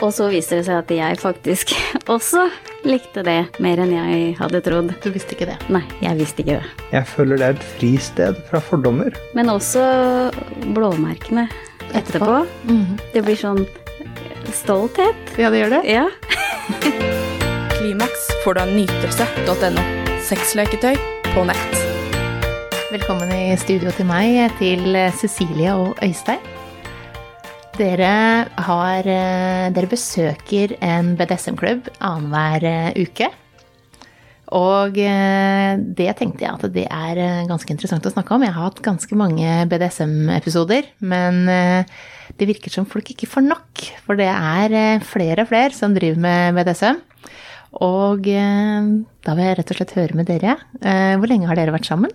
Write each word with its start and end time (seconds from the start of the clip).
Og 0.00 0.12
så 0.16 0.30
viser 0.32 0.60
det 0.60 0.66
seg 0.68 0.78
at 0.80 0.92
jeg 0.94 1.18
faktisk 1.20 1.72
også 2.14 2.46
likte 2.88 3.20
det 3.26 3.38
mer 3.60 3.82
enn 3.82 3.92
jeg 3.92 4.30
hadde 4.38 4.62
trodd. 4.64 4.94
Du 5.04 5.10
visste 5.12 5.36
ikke 5.36 5.50
det? 5.50 5.58
Nei, 5.72 5.82
jeg 6.00 6.16
visste 6.20 6.40
ikke 6.44 6.56
det. 6.60 6.86
Jeg 6.94 7.08
føler 7.10 7.40
det 7.40 7.48
er 7.50 7.58
et 7.58 7.66
fristed 7.76 8.40
fra 8.48 8.62
fordommer. 8.64 9.16
Men 9.36 9.52
også 9.52 9.82
blåmerkene 10.76 11.46
etterpå. 11.92 12.44
Mhm. 12.70 12.96
Det 13.12 13.24
blir 13.26 13.36
sånn 13.40 13.66
stolthet. 14.56 15.36
Ja, 15.38 15.52
det 15.52 15.60
gjør 15.64 15.76
det. 15.76 15.82
Ja. 15.90 16.06
Klimaks 17.76 18.30
får 18.44 18.56
du 18.56 18.62
av 18.64 18.72
nytelse.no. 18.72 19.84
Sexleketøy 20.30 20.96
på 21.34 21.44
nett. 21.48 21.76
Velkommen 22.90 23.30
i 23.36 23.52
studio 23.60 23.92
til 23.94 24.08
meg, 24.08 24.48
til 24.58 24.96
Cecilie 25.20 25.76
og 25.76 26.00
Øystein. 26.02 26.40
Dere, 27.80 28.44
har, 28.60 29.06
eh, 29.08 29.70
dere 29.72 29.88
besøker 29.88 30.74
en 30.84 31.14
BDSM-klubb 31.16 31.86
annenhver 32.04 32.66
eh, 32.68 32.98
uke. 33.00 33.30
Og 34.52 34.98
eh, 35.00 35.80
det 35.96 36.10
tenkte 36.18 36.44
jeg 36.44 36.52
at 36.58 36.66
det 36.74 36.84
er 36.84 37.22
ganske 37.48 37.72
interessant 37.72 38.04
å 38.04 38.12
snakke 38.12 38.36
om. 38.36 38.44
Jeg 38.44 38.52
har 38.52 38.68
hatt 38.68 38.84
ganske 38.84 39.16
mange 39.16 39.64
BDSM-episoder, 39.70 40.92
men 41.00 41.46
det 41.48 42.50
virker 42.52 42.74
som 42.74 42.84
folk 42.84 43.14
ikke 43.14 43.30
får 43.30 43.48
nok. 43.48 43.86
For 44.04 44.20
det 44.20 44.28
er 44.28 45.00
flere 45.00 45.46
og 45.46 45.54
flere 45.54 45.72
som 45.72 45.96
driver 45.96 46.20
med 46.20 46.60
BDSM. 46.60 47.00
Og 47.80 48.26
da 48.28 49.38
vil 49.38 49.46
jeg 49.46 49.56
rett 49.56 49.72
og 49.72 49.80
slett 49.80 49.96
høre 49.96 50.20
med 50.20 50.28
dere. 50.28 50.58
Hvor 50.82 51.30
lenge 51.32 51.48
har 51.48 51.56
dere 51.56 51.72
vært 51.78 51.88
sammen? 51.88 52.12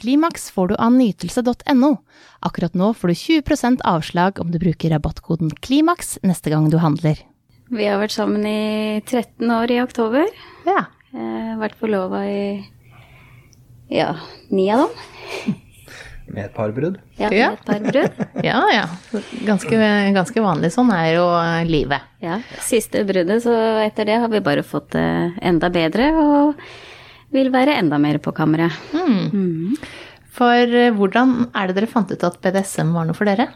Klimaks 0.00 0.50
får 0.50 0.68
du 0.68 0.74
av 0.80 0.92
nytelse.no. 0.92 1.96
Akkurat 2.40 2.74
nå 2.74 2.92
får 2.94 3.08
du 3.12 3.14
20% 3.14 3.82
avslag 3.84 4.40
om 4.40 4.50
du 4.50 4.58
bruker 4.58 4.90
rabattkoden 4.94 5.50
KLIMAKS 5.62 6.18
neste 6.26 6.50
gang 6.50 6.70
du 6.72 6.78
handler. 6.82 7.20
Vi 7.72 7.86
har 7.88 8.00
vært 8.02 8.12
sammen 8.16 8.44
i 8.48 9.00
13 9.06 9.48
år 9.52 9.70
i 9.72 9.80
oktober. 9.82 10.26
Ja. 10.68 10.86
Eh, 11.12 11.52
vært 11.60 11.76
forlova 11.80 12.24
i 12.28 12.42
ja, 13.92 14.14
ni 14.50 14.70
av 14.72 14.86
dem. 14.86 15.58
Med 16.32 16.46
et 16.46 16.54
par 16.56 16.70
brudd. 16.72 16.96
Ja, 17.18 17.28
Ja. 17.34 17.48
med 17.50 17.58
et 17.58 17.66
par 17.66 17.80
brudd. 17.92 18.20
Ja, 18.46 18.60
ja. 18.72 18.84
Ganske, 19.44 19.76
ganske 20.16 20.40
vanlig. 20.44 20.70
Sånn 20.72 20.88
er 20.94 21.10
jo 21.18 21.24
livet. 21.68 22.00
Ja, 22.24 22.38
siste 22.64 23.02
bruddet, 23.04 23.42
så 23.44 23.52
etter 23.82 24.08
det 24.08 24.16
har 24.22 24.30
vi 24.32 24.40
bare 24.40 24.62
fått 24.64 24.94
det 24.94 25.04
enda 25.44 25.68
bedre 25.74 26.06
og 26.22 26.62
vil 27.32 27.52
være 27.52 27.78
enda 27.80 27.98
mer 28.00 28.20
på 28.22 28.34
kammeret. 28.36 28.74
Hmm. 28.92 29.74
For 30.32 30.76
eh, 30.78 30.92
hvordan 30.96 31.48
er 31.52 31.68
det 31.68 31.78
dere 31.80 31.90
fant 31.90 32.12
ut 32.12 32.26
at 32.28 32.38
BDSM 32.42 32.92
var 32.96 33.08
noe 33.08 33.16
for 33.16 33.28
dere? 33.28 33.50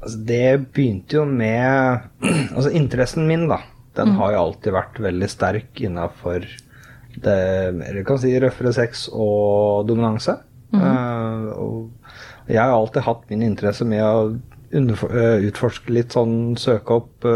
Altså, 0.00 0.16
det 0.28 0.72
begynte 0.72 1.20
jo 1.20 1.26
med 1.28 2.06
Altså, 2.56 2.70
interessen 2.76 3.28
min, 3.28 3.48
da, 3.50 3.62
den 3.98 4.14
har 4.16 4.34
jo 4.34 4.44
alltid 4.46 4.76
vært 4.76 5.00
veldig 5.02 5.28
sterk 5.28 5.80
innafor 5.84 6.46
det 7.20 7.40
Eller 7.88 8.04
kan 8.06 8.20
si 8.22 8.30
røffere 8.38 8.70
sex 8.72 9.08
og 9.10 9.88
dominanse. 9.88 10.36
Uh, 10.70 11.50
og 11.58 12.46
jeg 12.46 12.60
har 12.62 12.70
alltid 12.70 13.02
hatt 13.02 13.24
min 13.32 13.42
interesse 13.42 13.82
med 13.82 14.04
å 14.06 14.20
eh, 14.70 15.42
utforske 15.48 15.90
litt 15.90 16.14
sånn, 16.14 16.54
søke 16.58 17.00
opp, 17.00 17.26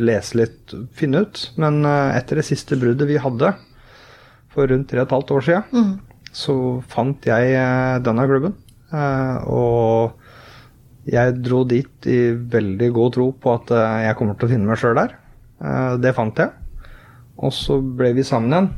lese 0.00 0.40
litt, 0.40 0.74
finne 0.96 1.22
ut. 1.24 1.42
Men 1.60 1.84
etter 1.84 2.40
det 2.40 2.46
siste 2.48 2.76
bruddet 2.80 3.08
vi 3.08 3.20
hadde, 3.20 3.52
for 4.58 4.72
rundt 4.72 4.90
tre 4.90 5.02
og 5.02 5.06
et 5.06 5.14
halvt 5.14 5.34
år 5.36 5.46
siden, 5.46 5.92
så 6.34 6.54
fant 6.90 7.28
jeg 7.28 7.54
eh, 7.54 7.98
denne 8.04 8.26
klubben. 8.28 8.56
Eh, 8.92 9.36
og 9.52 11.08
jeg 11.08 11.38
dro 11.40 11.62
dit 11.68 12.08
i 12.10 12.18
veldig 12.56 12.90
god 12.96 13.14
tro 13.16 13.30
på 13.32 13.54
at 13.54 13.72
eh, 13.74 14.02
jeg 14.08 14.18
kommer 14.18 14.36
til 14.36 14.48
å 14.48 14.52
finne 14.52 14.68
meg 14.68 14.80
sjøl 14.80 14.98
der. 14.98 15.16
Det 15.98 16.12
fant 16.14 16.38
jeg. 16.38 16.52
Og 17.42 17.50
så 17.54 17.80
ble 17.80 18.12
vi 18.14 18.26
sammen 18.26 18.52
igjen. 18.52 18.68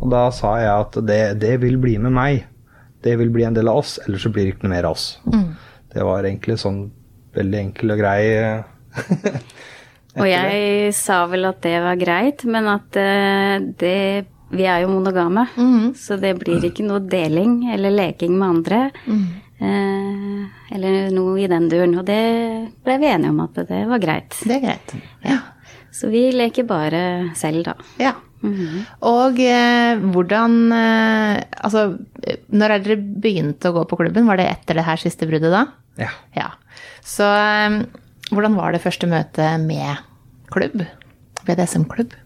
Og 0.00 0.08
da 0.10 0.24
sa 0.34 0.56
jeg 0.58 0.86
at 0.86 0.96
det, 1.06 1.20
det 1.42 1.52
vil 1.62 1.76
bli 1.78 1.98
med 2.02 2.14
meg. 2.16 2.46
Det 3.04 3.12
vil 3.20 3.30
bli 3.32 3.44
en 3.46 3.54
del 3.56 3.70
av 3.70 3.82
oss, 3.82 3.98
ellers 4.02 4.24
så 4.26 4.32
blir 4.32 4.46
det 4.46 4.54
ikke 4.54 4.66
noe 4.66 4.74
mer 4.74 4.88
av 4.88 4.96
oss. 4.96 5.06
Det 5.90 6.02
var 6.06 6.26
egentlig 6.26 6.58
sånn 6.60 6.82
veldig 7.36 7.60
enkel 7.60 7.94
og 7.94 8.00
grei 8.00 8.22
Og 10.18 10.26
jeg 10.26 10.90
sa 10.98 11.20
vel 11.30 11.46
at 11.46 11.60
det 11.62 11.76
var 11.84 11.98
greit, 12.00 12.42
men 12.50 12.66
at 12.72 12.98
det 13.78 14.26
Vi 14.50 14.64
er 14.66 14.80
jo 14.82 14.88
monogame, 14.90 15.44
så 15.94 16.16
det 16.20 16.32
blir 16.40 16.64
ikke 16.66 16.82
noe 16.86 17.00
deling 17.06 17.68
eller 17.72 17.92
leking 17.94 18.34
med 18.38 18.48
andre. 18.48 18.80
Eh, 19.60 20.74
eller 20.74 21.10
noe 21.14 21.36
i 21.42 21.46
den 21.50 21.68
duren. 21.70 21.94
Og 22.00 22.06
det 22.08 22.20
ble 22.84 22.96
vi 23.02 23.10
enige 23.12 23.30
om 23.30 23.40
at 23.44 23.60
det 23.68 23.84
var 23.90 24.02
greit. 24.02 24.34
Det 24.42 24.56
er 24.56 24.64
greit. 24.64 24.94
Ja. 25.26 25.38
Så 25.94 26.10
vi 26.10 26.28
leker 26.34 26.66
bare 26.70 27.04
selv, 27.38 27.64
da. 27.66 27.74
ja. 28.00 28.16
Og 29.04 29.36
eh, 29.44 29.98
hvordan 30.00 30.54
eh, 30.72 31.42
Altså, 31.60 31.82
når 32.48 32.72
er 32.72 32.84
dere 32.86 32.96
begynte 32.96 33.68
å 33.68 33.74
gå 33.76 33.82
på 33.90 33.98
klubben? 34.00 34.24
Var 34.30 34.40
det 34.40 34.46
etter 34.48 34.78
det 34.80 34.86
her 34.86 34.96
siste 35.02 35.28
bruddet 35.28 35.52
da? 35.52 35.66
Ja. 36.00 36.08
Ja. 36.38 36.46
Så 37.04 37.26
eh, 37.28 37.76
hvordan 38.32 38.56
var 38.56 38.72
det 38.72 38.80
første 38.80 39.10
møtet 39.10 39.60
med 39.60 40.00
klubb? 40.54 40.86
BDSM-klubb? 41.44 42.16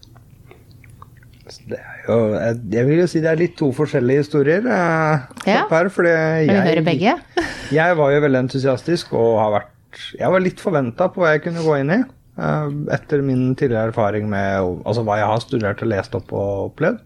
Det 1.67 1.77
er 1.81 1.94
jeg, 2.07 2.57
jeg 2.75 2.85
vil 2.87 2.99
jo 3.01 3.07
si 3.09 3.21
det 3.23 3.29
er 3.31 3.39
litt 3.39 3.55
to 3.57 3.71
forskjellige 3.75 4.21
historier. 4.25 4.65
eh, 4.65 5.23
Ja. 5.49 5.63
Her, 5.71 5.89
fordi 5.89 6.11
Vil 6.45 6.55
du 6.55 6.67
høre 6.69 6.83
begge? 6.85 7.15
Jeg 7.79 7.95
var 7.97 8.11
jo 8.13 8.19
veldig 8.21 8.39
entusiastisk 8.45 9.13
og 9.17 9.39
har 9.41 9.51
vært 9.55 10.03
Jeg 10.19 10.29
var 10.29 10.43
litt 10.43 10.59
forventa 10.61 11.07
på 11.09 11.23
hva 11.23 11.31
jeg 11.33 11.41
kunne 11.47 11.63
gå 11.65 11.79
inn 11.81 11.89
i. 11.95 11.99
eh, 12.37 12.69
etter 12.93 13.21
min 13.25 13.55
tidligere 13.55 13.89
erfaring 13.93 14.29
med 14.29 14.83
altså 14.85 15.03
hva 15.07 15.17
jeg 15.21 15.29
har 15.31 15.39
studert 15.41 15.81
og 15.81 15.87
lest 15.89 16.15
opp 16.19 16.33
og 16.35 16.71
opplevd. 16.71 16.99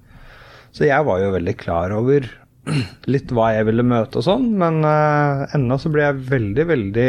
Så 0.74 0.86
jeg 0.90 1.06
var 1.06 1.20
jo 1.22 1.32
veldig 1.36 1.56
klar 1.58 1.92
over 1.96 2.28
litt 3.14 3.32
hva 3.34 3.54
jeg 3.56 3.66
ville 3.70 3.86
møte 3.88 4.20
og 4.20 4.26
sånn, 4.26 4.50
men 4.60 4.82
uh, 4.86 5.46
ennå 5.56 5.78
så 5.82 5.90
ble 5.94 6.04
jeg 6.08 6.20
veldig, 6.30 6.66
veldig 6.74 7.08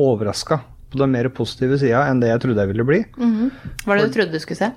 overraska 0.00 0.60
på 0.92 1.00
den 1.00 1.12
mer 1.16 1.28
positive 1.32 1.76
sida 1.80 2.04
enn 2.10 2.20
det 2.22 2.28
jeg 2.30 2.40
trodde 2.44 2.60
jeg 2.64 2.70
ville 2.74 2.84
bli. 2.88 3.00
Hva 3.16 3.88
var 3.88 3.98
det 4.00 4.06
du 4.10 4.14
trodde 4.18 4.36
du 4.36 4.40
skulle 4.44 4.60
se? 4.62 4.70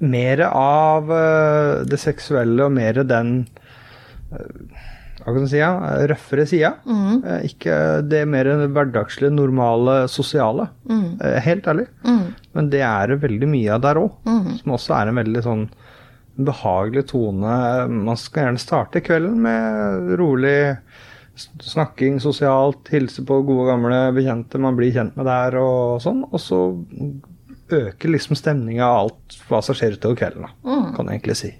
Mer 0.00 0.42
av 0.48 1.12
eh, 1.12 1.86
det 1.88 1.98
seksuelle 2.02 2.66
og 2.66 2.74
mer 2.76 3.00
den 3.06 3.38
eh, 4.32 4.84
hva 5.26 5.32
kan 5.34 5.42
du 5.42 5.50
si, 5.50 5.58
ja, 5.58 5.72
røffere 6.06 6.44
sida. 6.46 6.68
Eh, 6.86 7.48
ikke 7.48 7.76
det 8.06 8.20
mer 8.30 8.46
hverdagslige, 8.70 9.32
normale, 9.34 10.04
sosiale. 10.12 10.68
Eh, 10.86 11.40
helt 11.42 11.66
ærlig. 11.66 11.88
Men 12.54 12.70
det 12.70 12.84
er 12.86 13.10
det 13.10 13.24
veldig 13.24 13.48
mye 13.50 13.74
av 13.74 13.82
der 13.82 13.98
òg. 14.04 14.14
Som 14.60 14.76
også 14.76 14.94
er 15.00 15.10
en 15.10 15.18
veldig 15.18 15.42
sånn 15.42 15.66
behagelig 16.36 17.08
tone. 17.10 17.56
Man 17.90 18.20
skal 18.20 18.46
gjerne 18.46 18.62
starte 18.62 19.02
kvelden 19.02 19.40
med 19.42 20.14
rolig 20.20 20.76
snakking 21.36 22.20
sosialt, 22.22 22.86
hilse 22.92 23.24
på 23.26 23.40
gode, 23.44 23.66
gamle 23.68 23.98
bekjente 24.16 24.60
man 24.62 24.76
blir 24.78 24.94
kjent 24.94 25.16
med 25.18 25.26
der 25.28 25.58
og 25.60 25.98
sånn. 26.04 26.22
Og 26.30 26.40
så 26.40 26.60
øker 27.72 28.08
liksom 28.12 28.36
stemninga 28.38 28.84
av 28.86 28.98
alt 29.06 29.38
hva 29.48 29.62
som 29.62 29.74
skjer 29.74 29.96
utover 29.98 30.16
kvelden, 30.20 30.46
da, 30.46 30.92
kan 30.96 31.06
jeg 31.10 31.20
egentlig 31.20 31.36
si. 31.40 31.54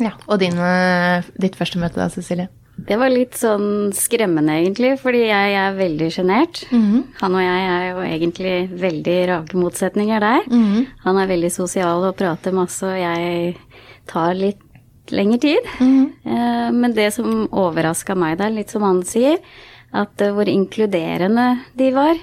Ja. 0.00 0.14
Og 0.28 0.38
din, 0.40 0.56
eh, 0.56 1.22
ditt 1.40 1.56
første 1.58 1.78
møte 1.78 2.00
da, 2.00 2.08
Cecilie? 2.08 2.48
Det 2.80 2.96
var 2.96 3.10
litt 3.12 3.34
sånn 3.36 3.90
skremmende, 3.92 4.54
egentlig, 4.56 4.94
fordi 5.02 5.26
jeg 5.26 5.52
er 5.60 5.74
veldig 5.76 6.06
sjenert. 6.14 6.62
Han 6.72 7.34
og 7.36 7.42
jeg 7.44 7.66
er 7.68 7.90
jo 7.90 7.98
egentlig 8.06 8.54
veldig 8.80 9.16
rake 9.28 9.58
motsetninger 9.60 10.20
der. 10.24 10.40
Han 11.04 11.18
er 11.20 11.28
veldig 11.28 11.50
sosial 11.52 12.06
og 12.08 12.16
prater 12.16 12.52
masse, 12.56 12.82
og 12.88 12.96
jeg 12.96 13.56
tar 14.08 14.32
litt 14.38 14.62
lengre 15.12 15.40
tid. 15.42 15.58
Eh, 16.24 16.70
Men 16.72 16.92
det 16.94 17.12
som 17.12 17.48
overraska 17.52 18.14
meg 18.16 18.38
der, 18.38 18.48
litt 18.50 18.70
som 18.70 18.82
han 18.82 19.02
sier, 19.02 19.36
at 19.92 20.22
eh, 20.22 20.32
hvor 20.34 20.48
inkluderende 20.48 21.46
de 21.78 21.90
var. 21.94 22.18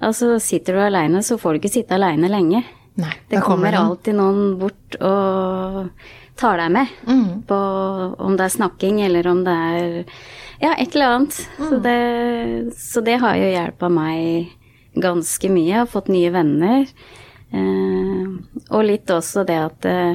Altså 0.00 0.38
sitter 0.42 0.78
du 0.78 0.84
aleine, 0.86 1.22
så 1.22 1.38
får 1.38 1.54
du 1.54 1.62
ikke 1.62 1.76
sitte 1.76 1.94
aleine 1.98 2.30
lenge. 2.32 2.64
Nei, 3.00 3.12
Det 3.30 3.40
kommer 3.40 3.72
alltid 3.72 4.18
noen 4.18 4.58
bort 4.60 4.98
og 5.00 5.86
tar 6.36 6.58
deg 6.60 6.72
med 6.74 6.90
på 7.48 7.58
om 8.20 8.36
det 8.36 8.44
er 8.44 8.52
snakking 8.52 9.00
eller 9.04 9.28
om 9.30 9.40
det 9.46 9.54
er 9.54 9.94
ja, 10.62 10.74
et 10.76 10.94
eller 10.94 11.16
annet. 11.16 11.38
Så, 11.58 11.78
det, 11.82 12.74
så 12.78 13.00
det 13.00 13.16
har 13.22 13.38
jo 13.40 13.48
hjelpa 13.50 13.88
meg 13.92 14.52
ganske 14.94 15.50
mye. 15.50 15.70
Jeg 15.70 15.80
har 15.80 15.90
fått 15.90 16.12
nye 16.12 16.30
venner. 16.34 16.86
Eh, 17.52 18.62
og 18.70 18.86
litt 18.86 19.10
også 19.12 19.44
det 19.44 19.58
at 19.60 19.84
eh, 19.84 20.14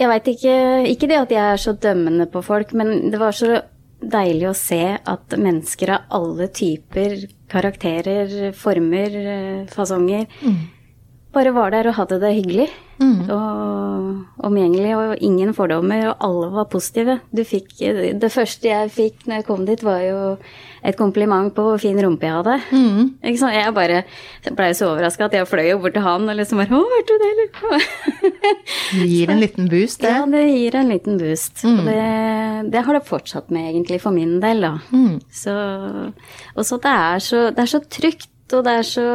Jeg 0.00 0.08
veit 0.08 0.28
ikke 0.32 0.54
Ikke 0.88 1.08
det 1.10 1.18
at 1.18 1.32
jeg 1.34 1.44
er 1.44 1.60
så 1.60 1.74
dømmende 1.76 2.24
på 2.32 2.40
folk, 2.40 2.72
men 2.72 3.10
det 3.12 3.20
var 3.20 3.36
så 3.36 3.58
deilig 4.00 4.48
å 4.50 4.56
se 4.56 4.82
at 4.98 5.36
mennesker 5.36 5.94
av 5.96 6.18
alle 6.20 6.48
typer, 6.56 7.26
karakterer, 7.52 8.52
former, 8.56 9.16
fasonger 9.72 10.26
fasonger 10.50 10.79
bare 11.34 11.52
var 11.54 11.70
der 11.70 11.90
og 11.90 11.94
hadde 11.94 12.18
det 12.22 12.36
hyggelig. 12.40 12.70
Mm. 13.00 13.30
Og 13.32 14.44
omgjengelig, 14.44 14.90
og 14.92 15.22
ingen 15.24 15.54
fordommer, 15.56 16.10
og 16.10 16.24
alle 16.26 16.48
var 16.52 16.66
positive. 16.68 17.14
Du 17.32 17.40
fikk 17.48 17.78
Det 18.20 18.28
første 18.32 18.68
jeg 18.68 18.90
fikk 18.92 19.24
når 19.24 19.40
jeg 19.40 19.46
kom 19.46 19.62
dit, 19.64 19.82
var 19.84 20.02
jo 20.04 20.18
et 20.84 20.96
kompliment 20.96 21.52
på 21.54 21.64
hvor 21.64 21.78
fin 21.80 21.96
rumpe 21.96 22.26
jeg 22.26 22.34
hadde. 22.34 22.56
Mm. 22.72 23.14
Jeg 23.22 23.74
bare 23.76 24.02
blei 24.56 24.70
så 24.76 24.90
overraska 24.90 25.28
at 25.28 25.36
jeg 25.38 25.48
fløy 25.48 25.70
jo 25.70 25.78
bort 25.80 25.96
til 25.96 26.04
han 26.04 26.28
og 26.28 26.36
liksom 26.36 26.60
bare 26.60 26.76
'Å, 26.76 26.82
hørte 26.92 27.14
du 27.14 27.22
det, 27.22 27.30
eller?' 27.30 27.50
det 29.00 29.08
gir 29.08 29.30
en 29.30 29.40
liten 29.40 29.68
boost, 29.68 30.00
det. 30.00 30.10
Ja, 30.10 30.26
det 30.26 30.44
gir 30.48 30.76
en 30.76 30.92
liten 30.92 31.18
boost. 31.20 31.64
Mm. 31.64 31.84
Det, 31.86 32.72
det, 32.72 32.84
har 32.84 32.92
det 32.98 33.06
fortsatt 33.06 33.50
med, 33.50 33.70
egentlig, 33.70 34.00
for 34.00 34.10
min 34.10 34.40
del, 34.40 34.60
da. 34.60 34.76
Mm. 34.92 35.20
Så, 35.30 35.54
og 36.56 36.64
så 36.66 36.76
det 36.76 36.92
er 36.92 37.18
så, 37.18 37.46
det 37.54 37.64
er 37.64 37.72
så 37.76 37.80
trygt, 37.80 38.52
og 38.52 38.64
det 38.64 38.76
er 38.80 38.82
så 38.82 39.08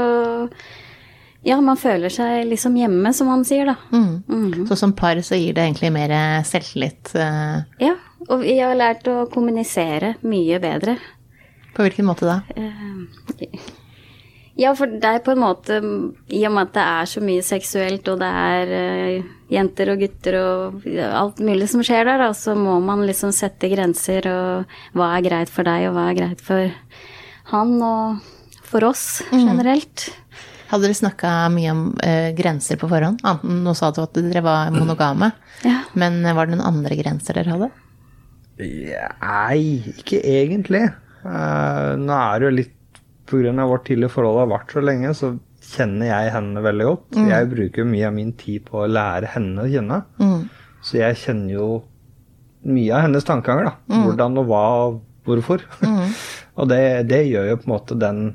ja, 1.45 1.59
man 1.61 1.77
føler 1.77 2.09
seg 2.09 2.47
liksom 2.49 2.75
hjemme, 2.79 3.11
som 3.13 3.29
man 3.29 3.45
sier, 3.45 3.69
da. 3.69 3.75
Mm. 3.93 4.23
Mm. 4.25 4.65
Så 4.65 4.77
som 4.79 4.95
par 4.97 5.19
så 5.21 5.37
gir 5.37 5.53
det 5.53 5.67
egentlig 5.67 5.91
mer 5.93 6.13
selvtillit? 6.47 7.13
Uh... 7.13 7.61
Ja, 7.81 7.93
og 8.25 8.41
vi 8.41 8.57
har 8.57 8.73
lært 8.77 9.05
å 9.11 9.27
kommunisere 9.29 10.15
mye 10.25 10.57
bedre. 10.63 10.97
På 11.75 11.85
hvilken 11.85 12.07
måte 12.07 12.25
da? 12.25 12.39
Uh, 12.57 13.05
ja, 14.57 14.71
for 14.73 14.89
det 14.89 15.05
er 15.05 15.21
på 15.21 15.33
en 15.35 15.41
måte 15.43 15.77
I 16.31 16.45
og 16.47 16.53
med 16.55 16.69
at 16.69 16.75
det 16.77 16.83
er 16.95 17.09
så 17.13 17.21
mye 17.21 17.45
seksuelt, 17.45 18.09
og 18.09 18.21
det 18.23 18.33
er 18.49 18.73
uh, 18.73 19.31
jenter 19.53 19.93
og 19.93 20.01
gutter 20.01 20.41
og 20.41 20.85
alt 21.05 21.45
mulig 21.45 21.69
som 21.69 21.85
skjer 21.85 22.07
der, 22.09 22.25
da, 22.25 22.33
så 22.33 22.57
må 22.57 22.79
man 22.81 23.05
liksom 23.05 23.35
sette 23.35 23.69
grenser, 23.69 24.25
og 24.33 24.97
hva 24.97 25.13
er 25.13 25.29
greit 25.29 25.53
for 25.53 25.67
deg, 25.67 25.91
og 25.91 25.99
hva 25.99 26.09
er 26.09 26.23
greit 26.23 26.41
for 26.41 26.73
han, 27.51 27.77
og 27.85 28.31
for 28.65 28.89
oss 28.89 29.21
mm. 29.29 29.43
generelt. 29.45 30.09
Mm. 30.09 30.21
Hadde 30.69 30.87
dere 30.87 30.97
snakka 30.97 31.31
mye 31.53 31.71
om 31.73 31.81
uh, 31.99 32.29
grenser 32.37 32.79
på 32.81 32.89
forhånd? 32.91 33.21
Anten, 33.27 33.63
Nå 33.65 33.73
sa 33.77 33.91
du 33.93 34.01
at 34.03 34.17
dere 34.17 34.43
var 34.45 34.73
monogame, 34.73 35.31
ja. 35.65 35.81
men 35.93 36.23
eh, 36.25 36.35
var 36.35 36.47
det 36.47 36.55
noen 36.55 36.67
andre 36.69 36.97
grenser 36.99 37.37
dere 37.37 37.53
hadde? 37.55 37.71
Nei, 38.57 39.59
ikke 39.93 40.21
egentlig. 40.23 40.85
Uh, 41.25 41.93
nå 41.99 42.15
er 42.15 42.39
det 42.39 42.47
jo 42.47 42.55
litt 42.61 43.01
pga. 43.25 43.65
vårt 43.65 43.87
tidlige 43.87 44.13
forhold 44.13 44.39
har 44.43 44.53
vært 44.53 44.73
så 44.73 44.83
lenge, 44.85 45.13
så 45.17 45.33
kjenner 45.65 46.11
jeg 46.11 46.33
henne 46.35 46.63
veldig 46.63 46.87
godt. 46.87 47.17
Mm. 47.17 47.27
Jeg 47.31 47.49
bruker 47.51 47.89
mye 47.89 48.07
av 48.07 48.15
min 48.15 48.31
tid 48.37 48.65
på 48.69 48.83
å 48.83 48.89
lære 48.89 49.33
henne 49.33 49.65
å 49.65 49.69
kjenne. 49.69 50.01
Mm. 50.21 50.39
Så 50.85 50.99
jeg 51.01 51.19
kjenner 51.23 51.53
jo 51.55 51.67
mye 52.65 52.93
av 52.93 53.05
hennes 53.07 53.27
tankeganger. 53.27 53.69
da. 53.69 53.75
Mm. 53.91 54.03
Hvordan 54.05 54.41
og 54.41 54.49
hva 54.49 54.63
og 54.85 54.99
hvorfor. 55.25 55.65
Mm. 55.81 56.13
og 56.59 56.69
det, 56.71 56.81
det, 57.09 57.21
gjør 57.31 57.51
jo 57.51 57.59
på 57.61 57.69
en 57.69 57.75
måte 57.75 57.99
den 58.01 58.25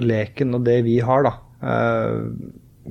leken 0.00 0.54
og 0.56 0.64
det 0.66 0.78
vi 0.86 1.00
har, 1.04 1.26
da, 1.26 1.34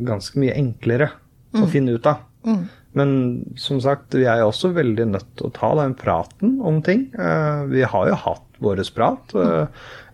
ganske 0.08 0.40
mye 0.40 0.54
enklere 0.56 1.10
mm. 1.56 1.64
å 1.64 1.70
finne 1.72 1.96
ut 1.98 2.08
av. 2.08 2.22
Mm. 2.46 2.62
Men 2.98 3.12
som 3.60 3.80
sagt, 3.84 4.16
vi 4.18 4.28
er 4.28 4.42
jo 4.42 4.50
også 4.52 4.74
veldig 4.76 5.08
nødt 5.14 5.30
til 5.40 5.48
å 5.48 5.54
ta 5.56 5.72
den 5.80 5.94
praten 6.00 6.58
om 6.68 6.82
ting. 6.84 7.08
Uh, 7.16 7.64
vi 7.72 7.86
har 7.88 8.10
jo 8.10 8.18
hatt 8.26 8.60
vår 8.64 8.84
prat. 8.96 9.36
Uh, 9.36 9.68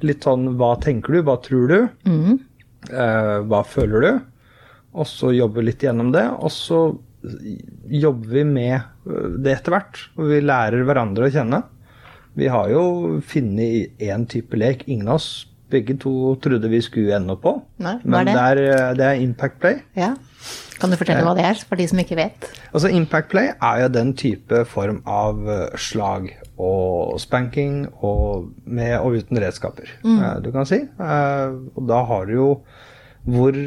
litt 0.06 0.28
sånn 0.28 0.52
hva 0.60 0.76
tenker 0.84 1.18
du, 1.18 1.24
hva 1.26 1.40
tror 1.44 1.74
du? 1.74 1.80
Mm. 2.10 2.44
Hva 2.88 3.64
føler 3.68 4.04
du? 4.06 4.12
Og 4.96 5.08
så 5.10 5.34
jobbe 5.36 5.66
litt 5.66 5.82
gjennom 5.84 6.14
det. 6.14 6.24
Og 6.38 6.54
så 6.54 6.78
jobber 7.92 8.30
vi 8.32 8.44
med 8.48 9.10
det 9.44 9.58
etter 9.58 9.74
hvert. 9.74 10.00
Og 10.16 10.30
vi 10.30 10.38
lærer 10.46 10.86
hverandre 10.88 11.28
å 11.28 11.34
kjenne. 11.34 11.60
Vi 12.38 12.48
har 12.54 12.70
jo 12.72 13.18
funnet 13.28 14.00
én 14.00 14.24
type 14.30 14.56
lek. 14.56 14.86
Ingen 14.88 15.10
av 15.10 15.18
oss 15.18 15.47
begge 15.72 15.98
to 16.00 16.36
trodde 16.44 16.70
vi 16.72 16.80
skulle 16.84 17.16
ende 17.18 17.36
opp 17.36 17.44
på. 17.44 17.54
Nei, 17.84 17.98
Men 18.04 18.22
er 18.22 18.26
det? 18.28 18.36
Det, 18.38 18.74
er, 18.78 18.98
det 19.00 19.06
er 19.10 19.22
Impact 19.26 19.60
Play. 19.64 19.82
Ja. 19.98 20.14
Kan 20.78 20.94
du 20.94 20.98
fortelle 21.00 21.24
hva 21.26 21.34
det 21.38 21.46
er, 21.48 21.62
for 21.66 21.80
de 21.80 21.88
som 21.90 22.00
ikke 22.02 22.18
vet? 22.20 22.46
Altså 22.70 22.92
Impact 22.94 23.32
Play 23.32 23.50
er 23.56 23.80
jo 23.82 23.88
den 23.96 24.12
type 24.18 24.62
form 24.70 25.00
av 25.10 25.40
eh, 25.50 25.80
slag 25.82 26.30
og 26.62 27.18
spanking 27.22 27.88
og 28.06 28.52
med 28.66 28.94
og 29.00 29.18
uten 29.18 29.42
redskaper, 29.42 29.90
mm. 30.04 30.20
Eh, 30.20 30.36
du 30.46 30.52
kan 30.54 30.70
si. 30.70 30.84
Eh, 30.86 31.58
og 31.74 31.90
da 31.90 32.04
har 32.12 32.30
du 32.30 32.36
jo 32.36 32.52
hvor 33.28 33.58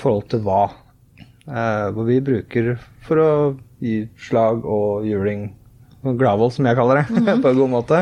forhold 0.00 0.26
til 0.32 0.42
hva. 0.42 0.64
Hvor 1.46 2.08
vi 2.08 2.16
bruker 2.26 2.72
for 3.06 3.22
å 3.22 3.28
gi 3.78 4.00
slag 4.18 4.64
og 4.66 5.04
juling, 5.06 5.52
gladvold 6.02 6.56
som 6.56 6.66
jeg 6.66 6.74
kaller 6.74 7.04
det, 7.04 7.06
mm. 7.14 7.44
på 7.44 7.52
en 7.52 7.60
god 7.60 7.70
måte. 7.70 8.00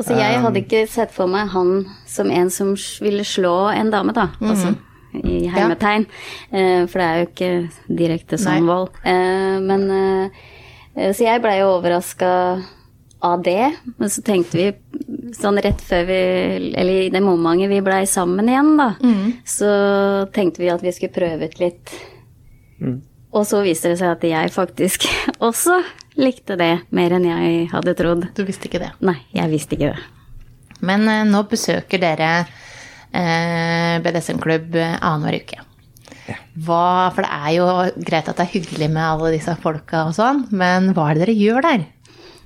Altså, 0.00 0.16
jeg 0.16 0.40
hadde 0.40 0.56
um, 0.56 0.64
ikke 0.64 0.84
sett 0.88 1.10
for 1.12 1.28
meg 1.28 1.50
han 1.52 1.74
som 2.08 2.30
en 2.32 2.48
som 2.52 2.72
ville 3.04 3.26
slå 3.28 3.56
en 3.74 3.92
dame, 3.92 4.14
da. 4.16 4.30
Mm. 4.40 4.52
Altså 4.54 4.76
i 5.12 5.46
hermetegn. 5.50 6.06
Ja. 6.50 6.58
Eh, 6.58 6.82
for 6.86 7.00
det 7.00 7.06
er 7.06 7.18
jo 7.18 7.28
ikke 7.28 7.96
direkte 8.00 8.38
sånn 8.40 8.68
vold. 8.68 8.94
Eh, 9.02 9.56
men 9.62 9.88
eh, 9.94 10.44
Så 11.14 11.24
jeg 11.24 11.42
blei 11.42 11.58
jo 11.60 11.74
overraska 11.76 12.30
av 13.20 13.42
det. 13.44 13.72
Men 13.98 14.12
så 14.12 14.24
tenkte 14.26 14.58
vi 14.58 15.34
sånn 15.36 15.60
rett 15.62 15.82
før 15.84 16.06
vi 16.08 16.20
Eller 16.72 17.06
i 17.06 17.12
det 17.12 17.22
momentet 17.24 17.70
vi 17.72 17.82
blei 17.84 18.02
sammen 18.08 18.48
igjen, 18.48 18.74
da, 18.80 18.94
mm. 19.02 19.26
så 19.44 19.70
tenkte 20.34 20.62
vi 20.62 20.72
at 20.72 20.82
vi 20.84 20.94
skulle 20.94 21.14
prøve 21.14 21.50
ut 21.50 21.62
litt. 21.62 21.94
Mm. 22.80 23.00
Og 23.30 23.46
så 23.46 23.60
viste 23.62 23.92
det 23.92 24.00
seg 24.00 24.16
at 24.16 24.24
jeg 24.26 24.54
faktisk 24.54 25.06
også 25.50 25.82
likte 26.20 26.56
det 26.60 26.72
mer 26.96 27.16
enn 27.16 27.28
jeg 27.28 27.68
hadde 27.72 27.96
trodd. 27.98 28.28
Du 28.36 28.44
visste 28.48 28.68
ikke 28.68 28.82
det? 28.82 28.92
Nei, 29.06 29.18
jeg 29.36 29.52
visste 29.52 29.76
ikke 29.76 29.94
det. 29.94 30.04
Men 30.86 31.08
eh, 31.10 31.24
nå 31.28 31.42
besøker 31.50 32.00
dere 32.02 32.30
eh, 32.40 33.96
BDSM-klubb 34.04 34.78
annenhver 34.78 35.40
uke. 35.42 35.66
Hva, 36.60 37.10
for 37.14 37.24
det 37.24 37.30
er 37.30 37.54
jo 37.56 37.68
greit 38.06 38.28
at 38.28 38.38
det 38.38 38.44
er 38.44 38.54
hyggelig 38.54 38.90
med 38.92 39.02
alle 39.02 39.32
disse 39.34 39.54
folka 39.62 40.04
og 40.08 40.14
sånn, 40.14 40.44
men 40.54 40.92
hva 40.94 41.08
er 41.10 41.18
det 41.18 41.26
dere 41.26 41.38
gjør 41.38 41.66
der? 41.66 41.86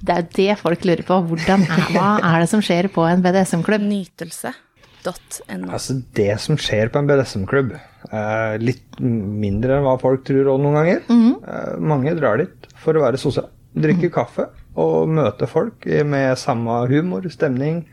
Det 0.05 0.15
er 0.15 0.21
jo 0.23 0.29
det 0.37 0.59
folk 0.61 0.85
lurer 0.85 1.05
på. 1.07 1.19
Hvordan, 1.31 1.65
hva 1.95 2.11
er 2.21 2.45
det 2.45 2.51
som 2.53 2.63
skjer 2.65 2.91
på 2.93 3.07
en 3.09 3.25
BDSM-klubb? 3.25 3.85
Nytelse. 3.89 4.55
Altså, 5.05 5.99
det 6.17 6.33
som 6.41 6.57
skjer 6.61 6.89
på 6.93 7.01
en 7.01 7.09
BDSM-klubb, 7.09 7.75
eh, 8.09 8.55
litt 8.63 9.01
mindre 9.01 9.77
enn 9.77 9.85
hva 9.85 9.99
folk 10.01 10.25
tror 10.25 10.55
òg 10.55 10.63
noen 10.63 10.79
ganger. 10.79 11.03
Mm 11.09 11.21
-hmm. 11.21 11.35
eh, 11.49 11.81
mange 11.93 12.15
drar 12.17 12.39
dit 12.41 12.69
for 12.77 12.97
å 12.97 13.05
være 13.05 13.21
sosial. 13.21 13.51
Drikke 13.75 14.09
mm. 14.09 14.15
kaffe 14.15 14.49
og 14.79 15.11
møte 15.11 15.49
folk 15.51 15.87
med 16.07 16.39
samme 16.39 16.85
humor, 16.91 17.27
stemning 17.31 17.85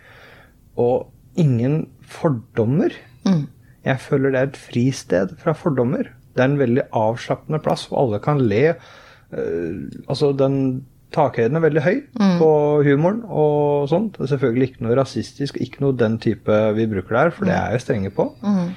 og 0.80 1.10
ingen 1.40 1.88
fordommer. 2.02 2.94
Mm. 3.26 3.48
Jeg 3.86 4.02
føler 4.04 4.34
det 4.34 4.40
er 4.40 4.50
et 4.52 4.62
fristed 4.62 5.36
fra 5.42 5.56
fordommer. 5.58 6.12
Det 6.36 6.44
er 6.44 6.52
en 6.52 6.60
veldig 6.62 6.88
avslappende 6.96 7.60
plass 7.64 7.88
hvor 7.90 8.04
alle 8.04 8.22
kan 8.24 8.42
le. 8.42 8.76
Uh, 9.32 9.88
altså, 10.08 10.32
den 10.38 10.86
takhøyden 11.12 11.60
er 11.60 11.64
veldig 11.66 11.84
høy 11.84 11.98
mm. 12.20 12.36
på 12.40 12.52
humoren 12.88 13.24
og 13.28 13.90
sånt. 13.92 14.16
Det 14.16 14.28
er 14.28 14.34
selvfølgelig 14.36 14.70
ikke 14.70 14.86
noe 14.86 15.00
rasistisk, 15.00 15.58
ikke 15.60 15.84
noe 15.84 15.98
den 15.98 16.18
type 16.24 16.60
vi 16.78 16.88
bruker 16.92 17.18
der, 17.18 17.34
for 17.36 17.50
det 17.50 17.56
er 17.58 17.76
jeg 17.76 17.84
strenge 17.86 18.14
på. 18.16 18.30
Mm. 18.44 18.72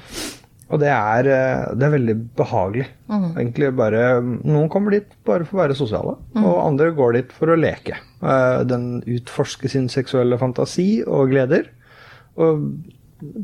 Og 0.75 0.81
det 0.81 0.91
er, 0.91 1.29
eh, 1.31 1.75
det 1.77 1.87
er 1.87 1.93
veldig 1.93 2.15
behagelig. 2.35 2.89
Mm. 3.07 3.29
Egentlig 3.31 3.71
bare, 3.77 4.01
Noen 4.43 4.67
kommer 4.71 4.97
dit 4.97 5.07
bare 5.27 5.47
for 5.47 5.55
å 5.55 5.61
være 5.63 5.77
sosiale, 5.79 6.17
mm. 6.35 6.43
og 6.43 6.59
andre 6.65 6.91
går 6.97 7.15
dit 7.19 7.31
for 7.37 7.53
å 7.53 7.59
leke. 7.59 8.01
Eh, 8.19 8.59
den 8.67 8.99
utforsker 9.15 9.71
sin 9.71 9.87
seksuelle 9.91 10.39
fantasi 10.41 10.89
og 11.07 11.31
gleder. 11.31 11.71
Og 12.35 12.67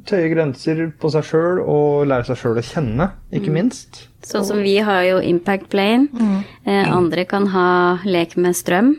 tøye 0.07 0.27
grenser 0.33 0.83
på 0.99 1.11
seg 1.13 1.23
sjøl 1.29 1.61
og 1.63 2.09
lære 2.11 2.27
seg 2.27 2.41
sjøl 2.41 2.59
å 2.59 2.65
kjenne, 2.65 3.07
ikke 3.31 3.53
mm. 3.53 3.55
minst. 3.55 4.01
Sånn 4.27 4.45
som 4.45 4.59
vi 4.61 4.75
har 4.83 5.05
jo 5.07 5.21
Impact 5.23 5.71
Plane. 5.71 6.09
Mm. 6.11 6.43
Eh, 6.67 6.91
andre 6.91 7.25
kan 7.29 7.47
ha 7.53 7.69
lek 8.03 8.35
med 8.35 8.57
strøm. 8.57 8.93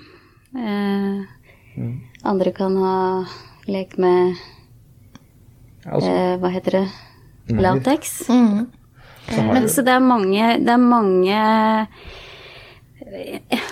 Eh, 0.57 1.21
mm. 1.77 1.95
andre 2.33 2.57
kan 2.57 2.81
ha 2.81 2.97
lek 3.69 3.99
med 4.01 4.35
altså, 5.85 6.09
eh, 6.09 6.37
Hva 6.41 6.51
heter 6.57 6.81
det? 6.81 6.87
Latex. 7.49 8.29
Mm. 8.29 8.67
Men, 9.33 9.69
så 9.71 9.85
det 9.87 9.95
er 9.95 10.03
mange, 10.05 10.59
det 10.61 10.73
er 10.73 10.83
mange 10.83 11.39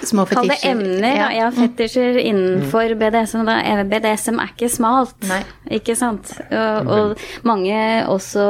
Små 0.05 0.27
fetisjer. 0.29 0.35
Kall 0.37 0.51
det 0.51 0.59
emner. 0.69 1.15
Ja, 1.17 1.29
ja 1.33 1.47
fetisjer 1.55 2.19
innenfor 2.21 2.93
BDSM. 3.01 3.47
Da. 3.49 3.61
BDSM 3.89 4.41
er 4.43 4.53
ikke 4.53 4.69
smalt, 4.73 5.17
Nei. 5.31 5.41
ikke 5.81 5.97
sant? 5.97 6.33
Og, 6.51 6.91
og 6.91 7.47
mange 7.49 7.79
også 8.11 8.49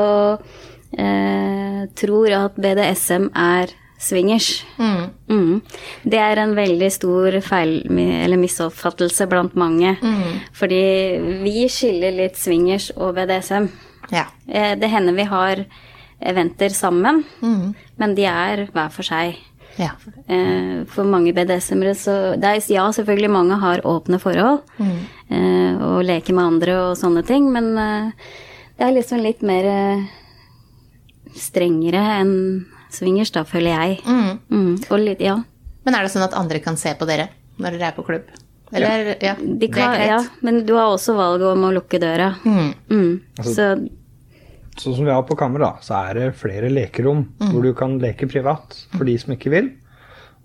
eh, 0.99 1.85
tror 2.01 2.35
at 2.41 2.59
BDSM 2.59 3.31
er 3.39 3.75
swingers. 4.01 4.65
Mm. 4.81 5.05
Mm. 5.29 5.61
Det 6.11 6.19
er 6.19 6.41
en 6.43 6.57
veldig 6.57 6.91
stor 6.93 7.37
feil, 7.45 7.77
eller 7.91 8.41
misoppfattelse 8.41 9.29
blant 9.31 9.55
mange. 9.61 9.95
Mm. 10.01 10.41
Fordi 10.57 10.83
vi 11.45 11.69
skiller 11.71 12.17
litt 12.17 12.41
swingers 12.41 12.91
og 12.97 13.15
BDSM. 13.19 13.71
Ja. 14.11 14.27
Eh, 14.49 14.75
det 14.79 14.91
hender 14.91 15.17
vi 15.17 15.27
har 15.29 15.65
eventer 16.21 16.69
sammen, 16.69 17.23
mm. 17.41 17.75
men 17.97 18.15
de 18.15 18.27
er 18.29 18.67
hver 18.75 18.91
for 18.93 19.07
seg. 19.07 19.39
Ja. 19.79 19.95
Eh, 20.27 20.83
for 20.91 21.09
mange 21.09 21.33
BDSM-ere 21.33 21.95
så 21.97 22.35
er, 22.35 22.59
Ja, 22.69 22.89
selvfølgelig 22.93 23.31
mange 23.31 23.57
har 23.63 23.85
åpne 23.87 24.19
forhold 24.21 24.65
mm. 24.81 24.99
Eh, 25.31 25.77
og 25.87 26.03
leker 26.05 26.35
med 26.35 26.45
andre 26.45 26.75
og 26.91 26.97
sånne 26.99 27.23
ting, 27.25 27.47
men 27.55 27.77
det 27.77 28.83
er 28.83 28.93
liksom 28.93 29.23
litt 29.23 29.45
mer 29.47 29.69
strengere 31.39 32.03
enn 32.19 32.35
swingers, 32.91 33.31
da, 33.31 33.45
føler 33.47 33.71
jeg. 33.71 34.01
Mm. 34.51 34.75
Og 34.91 34.99
litt, 34.99 35.23
ja. 35.23 35.39
Men 35.87 35.95
er 35.95 36.05
det 36.05 36.13
sånn 36.13 36.27
at 36.27 36.35
andre 36.35 36.59
kan 36.65 36.77
se 36.77 36.93
på 36.99 37.07
dere 37.09 37.29
når 37.61 37.77
dere 37.77 37.93
er 37.93 37.97
på 37.97 38.05
klubb? 38.09 38.27
Eller, 38.73 39.15
ja. 39.23 39.35
De 39.39 39.67
er 39.67 39.73
kan, 39.75 39.95
ja. 40.07 40.19
Men 40.47 40.63
du 40.67 40.75
har 40.77 40.93
også 40.93 41.15
valget 41.19 41.49
om 41.51 41.65
å 41.67 41.73
lukke 41.75 41.99
døra. 42.03 42.35
Mm. 42.45 43.21
Altså- 43.39 43.55
Så 43.55 43.89
Sånn 44.81 44.97
som 44.97 45.05
vi 45.05 45.13
har 45.13 45.27
på 45.29 45.37
kamera, 45.37 45.75
så 45.85 45.99
er 46.09 46.17
det 46.17 46.31
flere 46.41 46.71
lekerom 46.73 47.27
hvor 47.51 47.65
du 47.67 47.75
kan 47.77 47.99
leke 48.01 48.29
privat 48.31 48.79
for 48.95 49.05
de 49.09 49.19
som 49.21 49.35
ikke 49.37 49.53
vil. 49.53 49.71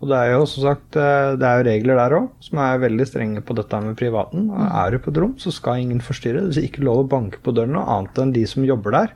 Og 0.03 0.09
det 0.11 0.17
er 0.19 0.33
jo 0.33 0.43
som 0.49 0.65
sagt, 0.65 0.97
eh, 0.99 1.35
det 1.39 1.47
er 1.47 1.61
jo 1.61 1.67
regler 1.69 1.99
der 2.01 2.15
òg 2.17 2.25
som 2.43 2.59
er 2.59 2.81
veldig 2.83 3.05
strenge 3.07 3.43
på 3.45 3.55
dette 3.55 3.79
med 3.81 3.95
privaten. 3.97 4.49
Mm. 4.51 4.65
Er 4.67 4.91
du 4.91 4.99
på 4.99 5.13
et 5.13 5.19
rom, 5.23 5.35
så 5.39 5.53
skal 5.55 5.81
ingen 5.81 6.03
forstyrre. 6.03 6.43
Det 6.49 6.59
er 6.59 6.67
ikke 6.67 6.83
lov 6.83 7.05
å 7.05 7.09
banke 7.15 7.39
på 7.41 7.53
døren 7.55 7.77
noe 7.77 7.87
annet 7.95 8.19
enn 8.21 8.33
de 8.35 8.43
som 8.49 8.67
jobber 8.67 8.97
der, 8.97 9.15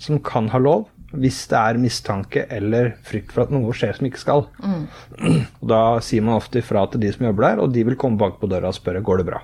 som 0.00 0.22
kan 0.24 0.48
ha 0.54 0.62
lov 0.62 0.88
hvis 1.20 1.40
det 1.50 1.58
er 1.60 1.80
mistanke 1.80 2.44
eller 2.52 2.94
frykt 3.06 3.34
for 3.34 3.44
at 3.44 3.52
noe 3.54 3.74
skjer 3.76 3.98
som 3.98 4.08
ikke 4.08 4.22
skal. 4.22 4.44
Og 5.62 5.68
Da 5.70 5.82
sier 6.04 6.24
man 6.24 6.38
ofte 6.38 6.60
ifra 6.60 6.84
til 6.90 7.04
de 7.04 7.12
som 7.14 7.26
jobber 7.28 7.48
der, 7.48 7.62
og 7.64 7.74
de 7.74 7.84
vil 7.86 7.98
komme 8.00 8.20
bak 8.20 8.40
på 8.40 8.50
døra 8.50 8.72
og 8.72 8.78
spørre 8.78 9.04
går 9.04 9.22
det 9.22 9.28
bra. 9.30 9.42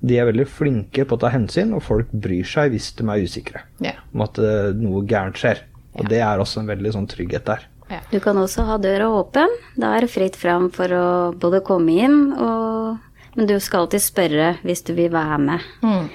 De 0.00 0.18
er 0.18 0.28
veldig 0.30 0.46
flinke 0.50 1.06
på 1.06 1.18
å 1.18 1.22
ta 1.22 1.32
hensyn, 1.34 1.74
og 1.76 1.84
folk 1.86 2.12
bryr 2.12 2.46
seg 2.48 2.74
hvis 2.74 2.92
de 2.98 3.06
er 3.08 3.26
usikre 3.26 3.64
yeah. 3.82 4.00
om 4.14 4.24
at 4.26 4.40
eh, 4.42 4.70
noe 4.78 5.04
gærent 5.08 5.40
skjer. 5.40 5.64
Og 5.98 6.08
det 6.10 6.22
er 6.22 6.40
også 6.40 6.62
en 6.62 6.70
veldig 6.70 6.94
sånn 6.94 7.10
trygghet 7.10 7.46
der. 7.48 7.66
du 8.12 8.20
kan 8.22 8.38
også 8.38 8.64
ha 8.68 8.78
døra 8.78 9.08
åpen. 9.10 9.50
Da 9.76 9.96
er 9.96 10.06
det 10.06 10.12
fritt 10.14 10.38
fram 10.38 10.70
for 10.74 10.92
å 10.94 11.06
både 11.34 11.64
komme 11.66 11.98
inn 12.06 12.32
og 12.32 13.06
Men 13.38 13.46
du 13.46 13.60
skal 13.62 13.84
alltid 13.84 14.02
spørre 14.02 14.46
hvis 14.66 14.80
du 14.82 14.90
vil 14.96 15.12
være 15.14 15.36
med. 15.38 15.66
Mm. 15.86 16.08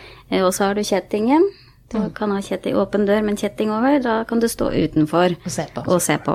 Og 0.44 0.50
så 0.52 0.66
har 0.66 0.76
du 0.76 0.84
kjettingen. 0.84 1.46
Du 1.94 2.00
kan 2.18 2.32
ha 2.34 2.40
kjetting, 2.42 2.74
åpen 2.82 3.04
dør, 3.06 3.22
men 3.24 3.36
kjetting 3.38 3.70
over. 3.72 4.00
Da 4.02 4.16
kan 4.28 4.40
du 4.42 4.48
stå 4.50 4.72
utenfor 4.74 5.36
Og 5.46 5.52
se 5.54 5.66
på. 5.74 5.84
og 5.86 6.02
se 6.02 6.16
på. 6.18 6.34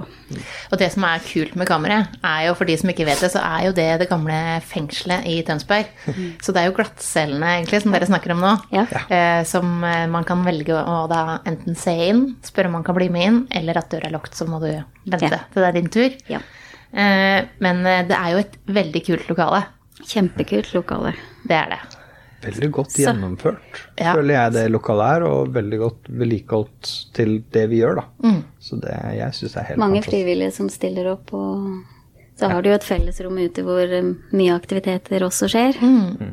Og 0.71 0.79
det 0.79 0.93
som 0.95 1.03
er 1.05 1.19
kult 1.27 1.57
med 1.59 1.67
kammeret, 1.67 2.07
er 2.23 2.47
jo 2.47 2.55
for 2.55 2.65
de 2.71 2.77
som 2.79 2.89
ikke 2.93 3.05
vet 3.09 3.19
det, 3.21 3.33
så 3.35 3.43
er 3.43 3.67
jo 3.67 3.73
det 3.75 3.89
det 4.01 4.09
gamle 4.09 4.37
fengselet 4.63 5.27
i 5.27 5.43
Tønsberg. 5.43 5.91
Så 6.41 6.55
det 6.55 6.63
er 6.63 6.71
jo 6.71 6.77
glattcellene 6.79 7.51
egentlig 7.59 7.83
som 7.83 7.93
dere 7.93 8.07
snakker 8.09 8.33
om 8.37 8.41
nå. 8.47 8.55
Ja. 8.73 8.87
Eh, 9.11 9.43
som 9.45 9.83
eh, 9.85 10.07
man 10.07 10.25
kan 10.25 10.45
velge 10.47 10.71
å 10.79 11.03
da 11.11 11.41
enten 11.45 11.75
se 11.77 11.97
inn, 12.09 12.37
spørre 12.47 12.71
om 12.71 12.79
man 12.79 12.85
kan 12.87 12.95
bli 12.95 13.11
med 13.11 13.27
inn, 13.27 13.41
eller 13.51 13.83
at 13.83 13.91
døra 13.91 14.07
er 14.07 14.15
lukket, 14.17 14.39
så 14.39 14.47
må 14.49 14.63
du 14.63 14.71
vente 14.71 15.27
Ja. 15.35 15.43
til 15.51 15.63
det 15.65 15.69
er 15.69 15.79
din 15.81 15.91
tur. 15.91 16.11
Ja. 16.31 16.39
Eh, 16.95 17.45
men 17.59 17.85
eh, 17.87 18.05
det 18.07 18.17
er 18.17 18.31
jo 18.37 18.39
et 18.47 18.55
veldig 18.71 19.05
kult 19.07 19.29
lokale. 19.35 19.65
Kjempekult 20.07 20.73
lokale. 20.79 21.17
Det 21.45 21.59
er 21.59 21.75
det. 21.75 21.81
Veldig 22.43 22.71
godt 22.73 22.91
Så- 22.93 23.03
gjennomført, 23.05 23.81
Ja. 23.99 24.15
føler 24.15 24.35
jeg 24.35 24.53
det 24.53 24.71
lokalet 24.73 25.17
er, 25.17 25.23
og 25.29 25.49
veldig 25.53 25.79
godt 25.79 26.05
vedlikeholdt 26.09 27.13
til 27.13 27.43
det 27.53 27.69
vi 27.69 27.81
gjør, 27.83 27.97
da. 27.97 28.05
Så 28.61 28.81
det, 28.81 28.95
jeg 29.19 29.33
syns 29.33 29.57
er 29.57 29.65
helt 29.65 29.79
Mange 29.79 30.01
fantastisk. 30.01 30.11
frivillige 30.11 30.53
som 30.53 30.69
stiller 30.69 31.11
opp, 31.13 31.35
og 31.35 31.83
så 32.39 32.49
har 32.51 32.63
du 32.63 32.71
jo 32.71 32.75
et 32.75 32.83
fellesrom 32.85 33.37
ute 33.39 33.63
hvor 33.63 33.83
eh, 33.93 34.15
mye 34.33 34.55
aktiviteter 34.57 35.21
også 35.21 35.49
skjer. 35.53 35.75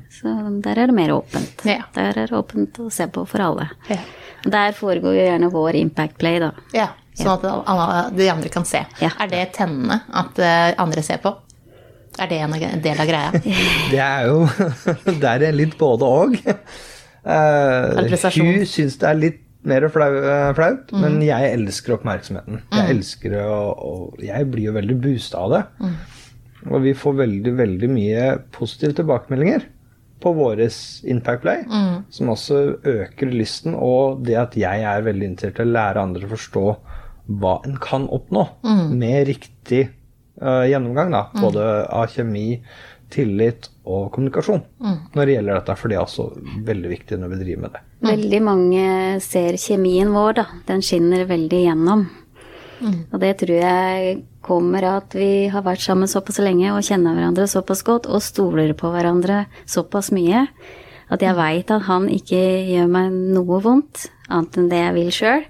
Så 0.09 0.61
der 0.61 0.77
er 0.79 0.85
det 0.87 0.95
mer 0.95 1.09
åpent. 1.09 1.65
Ja. 1.65 1.83
Der 1.93 2.09
er 2.09 2.13
det 2.27 2.31
åpent 2.31 2.71
å 2.79 2.89
se 2.91 3.07
på 3.07 3.27
for 3.27 3.39
alle. 3.41 3.69
Ja. 3.89 3.97
Der 4.45 4.71
foregår 4.71 5.13
jo 5.17 5.25
gjerne 5.27 5.51
vår 5.51 5.75
Impact 5.75 6.17
Play, 6.17 6.39
da. 6.39 6.51
Ja, 6.73 6.87
Sånn 7.17 7.33
at 7.43 7.65
alle 7.67 8.15
de 8.15 8.29
andre 8.29 8.47
kan 8.53 8.63
se. 8.63 8.85
Ja. 9.01 9.09
Er 9.19 9.27
det 9.27 9.53
tennende 9.53 10.01
at 10.13 10.37
eh, 10.39 10.73
andre 10.77 11.01
ser 11.01 11.17
på? 11.17 11.35
Er 12.17 12.29
det 12.31 12.39
en 12.43 12.81
del 12.83 13.01
av 13.01 13.09
greia? 13.09 13.41
Det 13.93 14.01
er 14.01 14.29
jo 14.29 14.45
Det 15.21 15.33
er 15.33 15.47
litt 15.55 15.77
både 15.79 16.07
og. 16.07 16.37
Uh, 17.27 18.07
hun 18.37 18.63
syns 18.69 18.95
det 19.01 19.07
er 19.09 19.17
litt 19.19 19.41
mer 19.67 19.83
flau, 19.91 20.11
flaut, 20.55 20.55
flaut, 20.55 20.91
men 21.01 21.17
jeg 21.25 21.49
elsker 21.57 21.97
oppmerksomheten. 21.97 22.61
Jeg 22.71 22.93
elsker 22.93 23.33
det, 23.35 23.41
og, 23.43 24.13
jeg 24.23 24.47
blir 24.53 24.69
jo 24.69 24.75
veldig 24.77 24.95
boosta 25.03 25.41
av 25.43 25.55
det. 25.55 25.63
Og 26.67 26.85
vi 26.85 26.93
får 26.95 27.17
veldig, 27.23 27.53
veldig 27.57 27.89
mye 27.91 28.29
positive 28.55 28.95
tilbakemeldinger 29.01 29.65
på 30.23 30.33
våres 30.37 30.77
Impact 31.09 31.43
Play, 31.43 31.65
som 32.13 32.31
også 32.33 32.61
øker 32.87 33.33
lysten, 33.33 33.75
og 33.75 34.23
det 34.25 34.39
at 34.39 34.55
jeg 34.57 34.87
er 34.87 35.05
veldig 35.05 35.33
interessert 35.33 35.61
i 35.61 35.67
å 35.67 35.73
lære 35.75 36.05
andre 36.07 36.29
å 36.29 36.33
forstå 36.37 36.65
hva 37.41 37.57
en 37.67 37.75
kan 37.83 38.07
oppnå 38.13 38.45
med 38.95 39.27
riktig 39.27 39.83
eh, 39.83 39.96
gjennomgang, 40.41 41.11
da, 41.11 41.23
både 41.41 41.63
av 41.89 42.07
kjemi, 42.13 42.61
tillit 43.09 43.69
og 43.87 44.09
kommunikasjon 44.11 44.65
når 45.15 45.21
det 45.29 45.35
gjelder 45.37 45.55
dette, 45.61 45.75
for 45.79 45.87
det 45.87 45.95
er 45.95 46.01
også 46.03 46.25
veldig 46.67 46.89
viktig 46.91 47.19
når 47.21 47.29
vi 47.31 47.37
driver 47.39 47.61
med 47.63 47.75
det. 47.77 47.81
Veldig 48.09 48.41
mange 48.43 48.87
ser 49.23 49.55
kjemien 49.55 50.11
vår, 50.11 50.33
da. 50.41 50.45
Den 50.67 50.83
skinner 50.83 51.23
veldig 51.29 51.61
gjennom. 51.63 52.03
Og 52.83 53.15
det 53.23 53.31
tror 53.39 53.55
jeg 53.57 54.17
kommer 54.45 54.85
av 54.85 54.97
at 55.01 55.15
vi 55.17 55.47
har 55.51 55.63
vært 55.65 55.81
sammen 55.81 56.07
såpass 56.11 56.37
lenge 56.43 56.69
og 56.75 56.83
kjenner 56.85 57.15
hverandre 57.17 57.47
såpass 57.49 57.81
godt 57.87 58.05
og 58.11 58.21
stoler 58.21 58.75
på 58.77 58.91
hverandre 58.93 59.45
såpass 59.65 60.11
mye 60.13 60.43
at 61.09 61.23
jeg 61.23 61.37
veit 61.37 61.71
at 61.71 61.85
han 61.87 62.09
ikke 62.11 62.39
gjør 62.67 62.89
meg 62.91 63.15
noe 63.33 63.61
vondt, 63.63 64.09
annet 64.27 64.57
enn 64.59 64.69
det 64.71 64.81
jeg 64.83 64.95
vil 64.97 65.11
sjøl. 65.15 65.45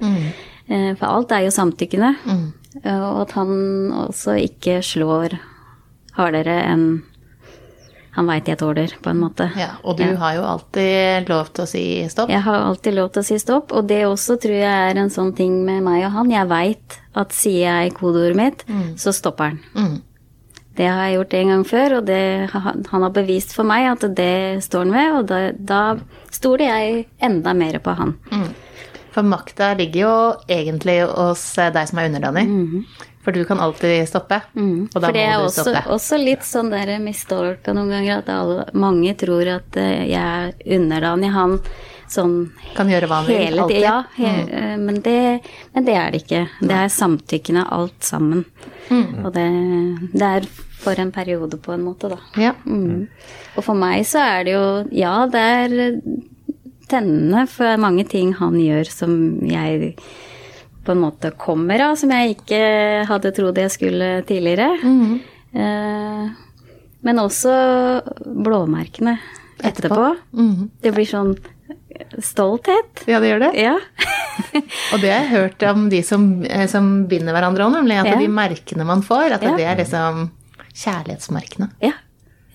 For 1.00 1.08
alt 1.10 1.34
er 1.34 1.48
jo 1.48 1.54
samtykkende. 1.56 2.12
Eh, 2.30 2.44
Og 2.84 3.22
at 3.26 3.36
han 3.38 3.54
også 4.08 4.38
ikke 4.46 4.82
slår 4.86 5.38
hardere 6.18 6.58
enn 6.66 6.90
han 8.18 8.26
veit 8.26 8.48
jeg 8.50 8.58
tåler, 8.58 8.96
på 8.98 9.12
en 9.12 9.20
måte. 9.22 9.46
Ja, 9.54 9.76
og 9.86 10.00
du 10.00 10.08
har 10.18 10.34
jo 10.34 10.46
alltid 10.50 11.28
lov 11.30 11.52
til 11.54 11.68
å 11.68 11.70
si 11.70 11.84
stopp. 12.10 12.32
Jeg 12.34 12.42
har 12.48 12.64
alltid 12.66 12.96
lov 12.98 13.12
til 13.14 13.22
å 13.22 13.28
si 13.28 13.38
stopp, 13.38 13.70
og 13.78 13.86
det 13.92 14.00
også 14.08 14.40
tror 14.42 14.56
jeg 14.58 14.88
er 14.88 14.98
en 14.98 15.12
sånn 15.14 15.36
ting 15.38 15.60
med 15.68 15.84
meg 15.86 16.08
og 16.08 16.16
han. 16.16 16.32
Jeg 16.34 16.50
veit 16.50 16.96
at 17.14 17.36
sier 17.38 17.68
jeg 17.68 17.94
kodeordet 18.00 18.40
mitt, 18.40 18.66
så 18.98 19.14
stopper 19.14 19.52
han. 19.52 19.60
Mm. 19.78 20.00
Det 20.78 20.88
har 20.90 21.04
jeg 21.06 21.18
gjort 21.20 21.36
en 21.38 21.52
gang 21.54 21.64
før, 21.66 21.96
og 22.00 22.10
det, 22.10 22.24
han 22.56 23.06
har 23.06 23.14
bevist 23.14 23.54
for 23.54 23.70
meg 23.70 23.86
at 23.92 24.08
det 24.18 24.66
står 24.66 24.88
han 24.88 24.98
ved, 24.98 25.14
og 25.20 25.30
da, 25.30 25.40
da 25.54 26.34
stoler 26.34 26.66
jeg 26.66 27.06
enda 27.30 27.54
mer 27.58 27.78
på 27.86 27.96
han. 28.02 28.18
For 29.18 29.26
makta 29.26 29.72
ligger 29.74 30.02
jo 30.04 30.16
egentlig 30.54 31.00
hos 31.10 31.42
deg 31.58 31.88
som 31.90 31.98
er 31.98 32.12
underdanig. 32.12 32.44
For 33.26 33.36
du 33.36 33.42
kan 33.50 33.60
alltid 33.60 34.06
stoppe, 34.08 34.38
og 34.38 34.54
da 34.54 34.62
Mhm. 34.62 34.92
For 34.94 35.02
det 35.12 35.24
må 35.26 35.34
er 35.34 35.38
du 35.42 35.46
også, 35.48 35.64
stoppe. 35.66 35.90
også 35.96 36.20
litt 36.22 36.46
sånn 36.48 36.70
der 36.72 36.92
mistolka 37.04 37.74
noen 37.74 37.90
ganger, 37.90 38.20
at 38.22 38.30
alle, 38.30 38.66
mange 38.78 39.16
tror 39.20 39.50
at 39.58 39.76
eh, 39.76 40.06
jeg 40.14 40.22
er 40.22 40.54
underdanig 40.78 41.32
han 41.34 41.58
sånn 42.08 42.52
Kan 42.78 42.88
gjøre 42.88 43.10
hva 43.10 43.18
han 43.20 43.26
vil, 43.28 43.60
alltid. 43.60 43.76
tiden. 43.76 43.84
Ja, 43.84 44.04
he, 44.16 44.30
mm. 44.78 44.86
men, 44.86 45.02
det, 45.02 45.42
men 45.74 45.84
det 45.90 45.96
er 46.00 46.12
det 46.14 46.22
ikke. 46.24 46.46
Det 46.62 46.78
er 46.78 46.94
samtykkende 46.94 47.66
alt 47.70 48.00
sammen. 48.00 48.46
Og 49.26 49.34
det, 49.36 49.50
det 50.14 50.22
er 50.38 50.48
for 50.78 50.96
en 51.02 51.12
periode, 51.12 51.58
på 51.60 51.74
en 51.74 51.84
måte, 51.84 52.08
da. 52.14 52.18
Ja. 52.40 52.54
Mm. 52.66 53.10
Og 53.58 53.64
for 53.66 53.74
meg 53.76 54.06
så 54.08 54.22
er 54.24 54.44
det 54.48 54.54
jo 54.54 54.66
Ja, 54.96 55.26
det 55.28 55.42
er 55.42 55.78
tennende 56.90 57.46
for 57.52 57.78
mange 57.82 58.06
ting 58.10 58.34
han 58.40 58.56
gjør 58.60 58.90
som 58.92 59.14
jeg 59.48 59.96
på 60.88 60.94
en 60.96 61.02
måte 61.04 61.34
kommer 61.36 61.82
av, 61.90 61.96
som 62.00 62.10
jeg 62.16 62.38
ikke 62.38 62.60
hadde 63.10 63.34
trodd 63.36 63.58
jeg 63.60 63.74
skulle 63.74 64.12
tidligere. 64.28 64.70
Eh, 65.52 66.30
men 67.08 67.20
også 67.22 67.54
blåmerkene 68.26 69.18
etterpå. 69.68 70.16
Mhm. 70.32 70.70
Det 70.82 70.94
blir 70.96 71.06
sånn 71.10 71.36
stolthet. 72.24 73.04
ja, 73.08 73.20
det 73.20 73.32
gjør 73.32 73.40
det. 73.48 73.52
Ja. 73.60 73.76
Og 74.94 75.02
det 75.02 75.10
har 75.12 75.24
jeg 75.24 75.32
hørt 75.34 75.64
om 75.70 75.88
de 75.90 76.02
som, 76.06 76.28
eh, 76.46 76.68
som 76.72 77.06
binder 77.10 77.34
hverandre 77.36 77.66
òg, 77.66 77.74
nemlig 77.74 77.98
at 78.00 78.12
Ja. 78.14 78.20
de 78.20 78.28
merkene 78.32 78.86
man 78.86 79.02
får, 79.02 79.32
at 79.34 79.42
Ja. 79.44 79.56
det 79.58 79.66
er 79.66 79.76
liksom 79.84 80.30
kjærlighetsmerkene. 80.74 81.72
ja. 81.82 81.92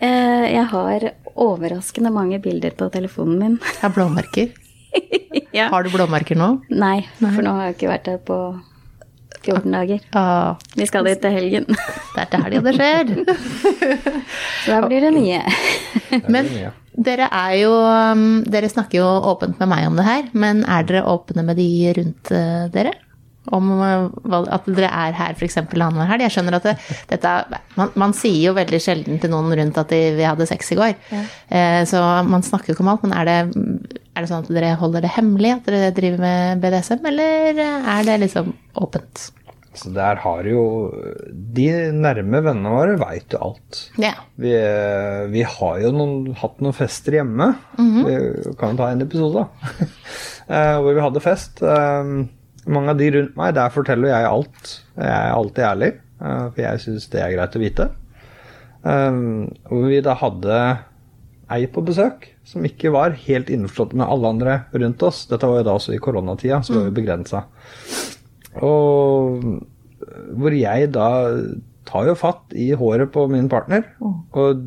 Eh, 0.03 0.47
jeg 0.55 0.65
har 0.67 1.13
overraskende 1.41 2.13
mange 2.15 2.41
bilder 2.43 2.75
på 2.77 2.91
telefonen 2.93 3.39
min. 3.39 3.57
Det 3.63 3.87
er 3.89 3.95
blåmerker. 3.95 4.53
ja. 5.59 5.71
Har 5.73 5.85
du 5.85 5.93
blåmerker 5.93 6.39
nå? 6.39 6.51
Nei, 6.71 6.99
for 7.23 7.43
nå 7.45 7.57
har 7.59 7.71
jeg 7.71 7.79
ikke 7.79 7.93
vært 7.93 8.11
der 8.11 8.21
på 8.27 8.39
14 9.43 9.73
dager. 9.75 10.05
Ah. 10.19 10.55
Vi 10.79 10.87
skal 10.87 11.09
dit 11.09 11.21
til 11.23 11.35
helgen. 11.35 11.67
det 11.69 12.23
er 12.23 12.31
til 12.31 12.45
helga 12.47 12.63
det 12.67 12.75
skjer. 12.79 13.13
Så 14.65 14.77
da 14.77 14.81
blir 14.87 15.03
det 15.03 15.13
nye. 15.17 15.43
Men 16.31 16.51
dere 16.93 17.29
er 17.33 17.55
jo 17.63 17.73
um, 17.73 18.43
Dere 18.45 18.69
snakker 18.71 19.01
jo 19.01 19.09
åpent 19.33 19.59
med 19.63 19.71
meg 19.73 19.89
om 19.89 19.97
det 19.99 20.07
her, 20.07 20.29
men 20.37 20.63
er 20.69 20.87
dere 20.89 21.07
åpne 21.09 21.45
med 21.47 21.59
de 21.59 21.71
rundt 21.99 22.33
eh, 22.37 22.69
dere? 22.75 22.95
Om 23.51 23.71
eh, 23.83 24.05
at 24.55 24.69
dere 24.71 24.87
er 24.87 25.17
her 25.19 25.33
f.eks. 25.35 25.57
annenhver 25.59 26.07
helg? 26.13 26.23
Jeg 26.29 26.35
skjønner 26.37 26.55
at 26.61 26.69
det, 26.69 26.77
dette 27.11 27.27
er- 27.27 27.59
man, 27.75 27.91
man 27.99 28.13
sier 28.15 28.39
jo 28.51 28.55
veldig 28.55 28.79
sjelden 28.85 29.19
til 29.19 29.33
noen 29.33 29.51
rundt 29.59 29.81
at 29.83 29.91
de, 29.91 29.99
vi 30.15 30.23
hadde 30.29 30.47
sex 30.47 30.71
i 30.71 30.79
går. 30.79 30.95
Eh, 31.51 31.83
så 31.91 32.03
man 32.29 32.45
snakker 32.47 32.71
jo 32.71 32.77
ikke 32.77 32.85
om 32.87 32.93
alt, 32.95 33.03
men 33.09 33.17
er 33.19 33.27
det, 33.27 33.39
er 34.15 34.23
det 34.23 34.31
sånn 34.31 34.45
at 34.47 34.51
dere 34.55 34.75
holder 34.79 35.03
det 35.07 35.15
hemmelig 35.17 35.57
at 35.57 35.67
dere 35.73 35.91
driver 35.97 36.23
med 36.23 36.63
BDSM, 36.63 37.07
eller 37.11 37.63
er 37.67 38.07
det 38.07 38.19
liksom 38.29 38.53
åpent? 38.79 39.31
Så 39.75 39.89
der 39.89 40.19
har 40.21 40.45
jo 40.45 40.63
De 41.57 41.65
nærme 41.97 42.43
vennene 42.45 42.73
våre 42.75 42.99
veit 43.01 43.33
jo 43.33 43.39
alt. 43.47 43.79
Ja. 43.97 44.11
Vi, 44.37 44.51
vi 45.33 45.45
har 45.49 45.79
jo 45.81 45.93
noen, 45.97 46.35
hatt 46.37 46.61
noen 46.61 46.77
fester 46.77 47.17
hjemme. 47.17 47.47
Vi 47.79 48.19
kan 48.61 48.75
jo 48.75 48.81
ta 48.83 48.91
en 48.93 49.03
episode, 49.09 49.47
da. 49.47 49.89
Eh, 50.53 50.75
hvor 50.83 50.93
vi 50.93 51.01
hadde 51.01 51.21
fest. 51.25 51.61
eh, 51.65 52.09
mange 52.67 52.93
av 52.93 53.01
de 53.01 53.11
rundt 53.17 53.37
meg, 53.39 53.55
der 53.57 53.75
forteller 53.75 54.13
jeg 54.13 54.29
alt. 54.29 54.77
Jeg 54.97 55.11
er 55.11 55.35
alltid 55.35 55.67
ærlig, 55.67 55.91
uh, 56.23 56.47
for 56.53 56.63
jeg 56.65 56.85
syns 56.85 57.09
det 57.13 57.23
er 57.23 57.35
greit 57.35 57.59
å 57.59 57.63
vite. 57.63 57.89
Um, 58.83 59.51
hvor 59.69 59.87
vi 59.91 60.01
da 60.03 60.17
hadde 60.19 60.63
ei 61.53 61.67
på 61.71 61.85
besøk 61.87 62.31
som 62.49 62.65
ikke 62.67 62.91
var 62.95 63.15
helt 63.27 63.51
innforstått 63.53 63.93
med 63.99 64.09
alle 64.09 64.31
andre 64.35 64.57
rundt 64.75 65.03
oss. 65.07 65.25
Dette 65.31 65.49
var 65.49 65.61
jo 65.61 65.67
da 65.69 65.77
også 65.79 65.95
i 65.95 66.01
koronatida, 66.03 66.63
så 66.65 66.75
var 66.77 66.89
vi 66.89 66.97
begrensa. 67.03 67.45
Og 68.63 69.45
hvor 70.37 70.57
jeg 70.57 70.91
da 70.93 71.09
tar 71.89 72.09
jo 72.09 72.19
fatt 72.19 72.55
i 72.59 72.71
håret 72.79 73.13
på 73.15 73.27
min 73.31 73.49
partner 73.53 73.85
og 74.03 74.67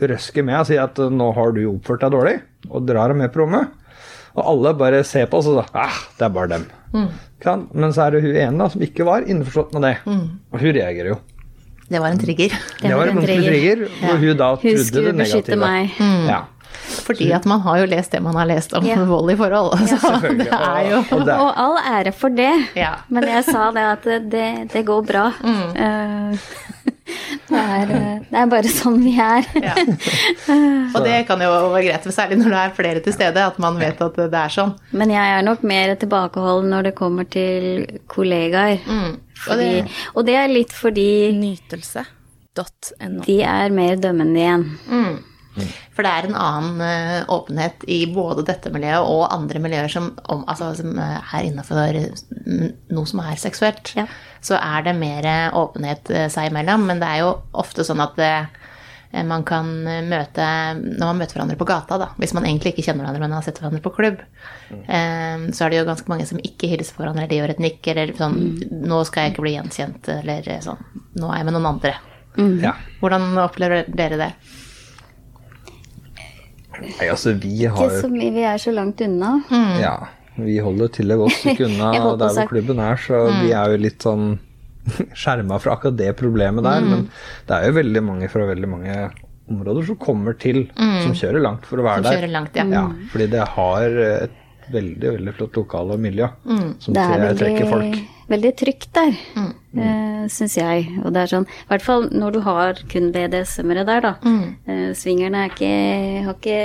røsker 0.00 0.44
med 0.44 0.60
og 0.60 0.68
sier 0.68 0.84
at 0.84 0.98
nå 1.12 1.30
har 1.36 1.54
du 1.56 1.62
oppført 1.70 2.04
deg 2.04 2.12
dårlig, 2.12 2.36
og 2.68 2.88
drar 2.88 3.12
henne 3.12 3.24
med 3.24 3.32
på 3.32 3.44
rommet. 3.44 3.72
Og 4.36 4.42
alle 4.52 4.74
bare 4.76 5.04
ser 5.08 5.28
på 5.30 5.40
oss 5.40 5.48
og 5.50 5.58
sier 5.58 5.78
ah, 5.80 6.02
det 6.18 6.26
er 6.28 6.34
bare 6.34 6.52
dem. 6.56 6.66
Mm. 6.92 7.08
Men 7.72 7.94
så 7.94 8.06
er 8.06 8.16
det 8.16 8.24
hun 8.24 8.36
ene 8.36 8.60
da, 8.60 8.68
som 8.72 8.84
ikke 8.84 9.06
var 9.06 9.24
innforstått 9.28 9.72
med 9.76 9.86
det, 9.86 9.94
mm. 10.04 10.26
og 10.52 10.60
hun 10.62 10.76
reagerer 10.76 11.14
jo. 11.14 11.22
Det 11.86 12.02
var 12.02 12.10
en 12.10 12.18
trigger. 12.18 12.54
Det, 12.82 12.90
var 12.98 13.12
en 13.12 13.20
trigger, 13.22 13.46
trigger 13.46 13.82
ja. 13.86 14.14
hun 14.18 14.38
da 14.40 14.50
trodde 14.58 14.60
det 14.60 14.60
negative. 14.60 14.76
Hun 14.76 14.86
skulle 14.90 15.16
beskytte 15.20 15.58
meg. 15.60 15.98
Mm. 16.02 16.22
Ja. 16.26 16.40
Fordi 17.06 17.28
at 17.34 17.46
man 17.48 17.62
har 17.64 17.78
jo 17.80 17.86
lest 17.90 18.14
det 18.14 18.20
man 18.22 18.36
har 18.36 18.48
lest 18.50 18.74
om 18.76 18.86
ja. 18.86 18.98
vold 19.12 19.30
i 19.32 19.36
forhold. 19.38 19.76
Altså. 19.78 20.00
Ja, 20.10 20.32
det 20.40 20.48
er 20.50 20.88
jo 20.90 21.02
og, 21.18 21.30
og, 21.30 21.52
all 21.62 21.78
ære 21.94 22.12
for 22.16 22.34
det. 22.34 22.52
Ja. 22.78 22.96
Men 23.08 23.28
jeg 23.30 23.46
sa 23.46 23.70
det 23.74 23.86
at 23.92 24.08
det, 24.32 24.48
det 24.74 24.82
går 24.86 25.06
bra. 25.06 25.28
Mm. 25.42 25.78
Uh, 25.78 26.74
det, 27.48 27.60
er, 27.60 27.90
det 28.30 28.40
er, 28.40 28.48
bare 28.50 28.70
sånn 28.72 28.98
vi 29.04 29.14
er. 29.20 29.46
Ja. 29.66 29.74
Og 30.96 31.04
det 31.04 31.20
kan 31.28 31.40
jo 31.42 31.50
være 31.50 31.84
greit, 31.86 32.08
særlig 32.14 32.38
når 32.40 32.52
det 32.52 32.60
er 32.62 32.74
flere 32.76 33.02
til 33.04 33.14
stede, 33.14 33.44
at 33.50 33.58
man 33.62 33.78
vet 33.80 34.00
at 34.02 34.18
det 34.18 34.40
er 34.40 34.52
sånn. 34.52 34.74
Men 34.96 35.12
jeg 35.14 35.36
er 35.36 35.46
nok 35.46 35.64
mer 35.66 35.94
tilbakeholden 35.98 36.72
når 36.72 36.90
det 36.90 36.94
kommer 36.98 37.28
til 37.30 37.86
kollegaer. 38.10 38.82
Mm. 38.86 39.16
Fordi, 39.46 39.70
og, 39.80 39.86
det, 39.86 40.02
og, 40.14 40.28
det, 40.28 40.36
er 40.40 40.52
litt 40.52 40.74
fordi 40.74 41.08
Nytelse.no. 41.36 43.24
De 43.26 43.40
er 43.44 43.74
mer 43.74 43.98
dømmende 44.00 44.40
igjen. 44.40 44.68
Mm. 44.88 45.16
For 45.96 46.04
det 46.04 46.12
er 46.12 46.28
en 46.28 46.36
annen 46.38 46.82
uh, 46.82 47.34
åpenhet 47.36 47.86
i 47.88 48.02
både 48.12 48.44
dette 48.48 48.72
miljøet 48.74 49.08
og 49.08 49.26
andre 49.32 49.62
miljøer 49.62 49.90
som, 49.92 50.10
om, 50.32 50.44
altså, 50.50 50.72
som 50.78 50.98
eh, 51.00 51.34
er 51.38 51.48
innafor 51.48 51.98
noe 52.92 53.08
som 53.08 53.22
er 53.24 53.40
seksuelt. 53.40 53.94
Ja. 53.96 54.06
Så 54.44 54.58
er 54.60 54.86
det 54.86 54.96
mer 54.98 55.26
åpenhet 55.56 56.12
uh, 56.12 56.26
seg 56.32 56.50
imellom. 56.50 56.86
Men 56.90 57.02
det 57.02 57.10
er 57.10 57.24
jo 57.24 57.34
ofte 57.56 57.86
sånn 57.86 58.02
at 58.04 58.16
det, 58.20 58.32
man 59.24 59.46
kan 59.46 59.68
møte 60.10 60.46
Når 60.76 61.04
man 61.06 61.20
møter 61.22 61.38
hverandre 61.38 61.56
på 61.56 61.68
gata, 61.68 61.96
da, 62.02 62.08
hvis 62.20 62.34
man 62.36 62.44
egentlig 62.44 62.74
ikke 62.74 62.84
kjenner 62.88 63.06
hverandre, 63.06 63.22
men 63.22 63.36
har 63.36 63.46
sett 63.46 63.60
hverandre 63.62 63.80
på 63.80 63.92
klubb, 63.96 64.18
mm. 64.68 65.46
så 65.56 65.64
er 65.64 65.72
det 65.72 65.78
jo 65.78 65.86
ganske 65.88 66.10
mange 66.10 66.26
som 66.28 66.42
ikke 66.42 66.68
hilser 66.68 66.92
på 66.92 67.00
hverandre, 67.00 67.24
eller 67.24 67.38
gjør 67.38 67.54
et 67.54 67.62
nikk, 67.62 67.78
eller 67.94 68.12
sånn 68.18 68.36
mm. 68.36 68.82
'Nå 68.90 68.98
skal 69.08 69.24
jeg 69.24 69.32
ikke 69.32 69.46
bli 69.46 69.54
gjenkjent', 69.54 70.10
eller 70.18 70.50
sånn 70.66 70.82
'Nå 71.16 71.30
er 71.30 71.40
jeg 71.40 71.48
med 71.48 71.56
noen 71.56 71.70
andre'. 71.70 71.94
Mm. 72.36 72.60
Ja. 72.60 72.74
Hvordan 73.00 73.38
opplever 73.40 73.86
dere 73.88 74.20
det? 74.20 74.30
Nei, 76.82 77.08
altså 77.08 77.34
vi 77.40 77.66
har 77.66 77.92
jo 77.92 78.10
Vi 78.12 78.44
er 78.44 78.62
så 78.62 78.74
langt 78.74 79.00
unna. 79.04 79.36
Mm. 79.50 79.74
Ja. 79.82 79.96
Vi 80.36 80.58
holder 80.60 80.90
til 80.92 81.12
et 81.14 81.20
godt 81.20 81.38
stykke 81.38 81.68
unna 81.70 81.92
der 82.20 82.34
hvor 82.36 82.50
klubben 82.50 82.80
er, 82.84 82.98
så 83.00 83.22
mm. 83.28 83.38
vi 83.44 83.52
er 83.56 83.72
jo 83.72 83.84
litt 83.86 84.04
sånn 84.04 84.26
skjerma 85.20 85.60
fra 85.62 85.76
akkurat 85.76 85.96
det 85.98 86.10
problemet 86.18 86.66
der. 86.66 86.82
Mm. 86.84 86.90
Men 86.92 87.06
det 87.48 87.56
er 87.56 87.70
jo 87.70 87.78
veldig 87.78 88.02
mange 88.04 88.32
fra 88.32 88.48
veldig 88.50 88.72
mange 88.72 88.98
områder 89.46 89.86
som 89.86 90.00
kommer 90.02 90.36
til, 90.42 90.64
mm. 90.74 90.98
som 91.06 91.14
kjører 91.16 91.44
langt 91.44 91.68
for 91.68 91.80
å 91.80 91.86
være 91.86 92.02
som 92.02 92.10
der. 92.10 92.28
Langt, 92.34 92.58
ja. 92.58 92.66
ja. 92.74 92.84
Fordi 93.12 93.30
det 93.32 93.46
har 93.56 94.02
et 94.10 94.42
veldig 94.72 95.12
veldig 95.18 95.34
flott 95.36 95.58
lokale 95.60 95.94
og 95.94 96.02
miljø 96.02 96.26
mm. 96.42 96.68
som 96.82 96.96
veldig, 96.96 97.34
trekker 97.38 97.68
folk. 97.70 97.98
Veldig 98.26 98.50
trygt 98.58 98.88
der, 98.96 99.12
mm. 99.38 99.50
uh, 99.78 100.22
syns 100.32 100.56
jeg. 100.58 100.86
Og 101.04 101.12
det 101.14 101.20
er 101.22 101.30
sånn, 101.30 101.44
i 101.46 101.68
hvert 101.70 101.84
fall 101.84 102.06
når 102.10 102.34
du 102.34 102.38
har 102.42 102.80
kun 102.90 103.12
BDSM-ere 103.14 103.84
der, 103.86 104.02
da. 104.02 104.12
Mm. 104.26 104.48
Uh, 104.66 104.88
swingerne 104.98 105.44
er 105.44 105.52
ikke 105.52 105.68
har, 106.26 106.38
ikke 106.40 106.56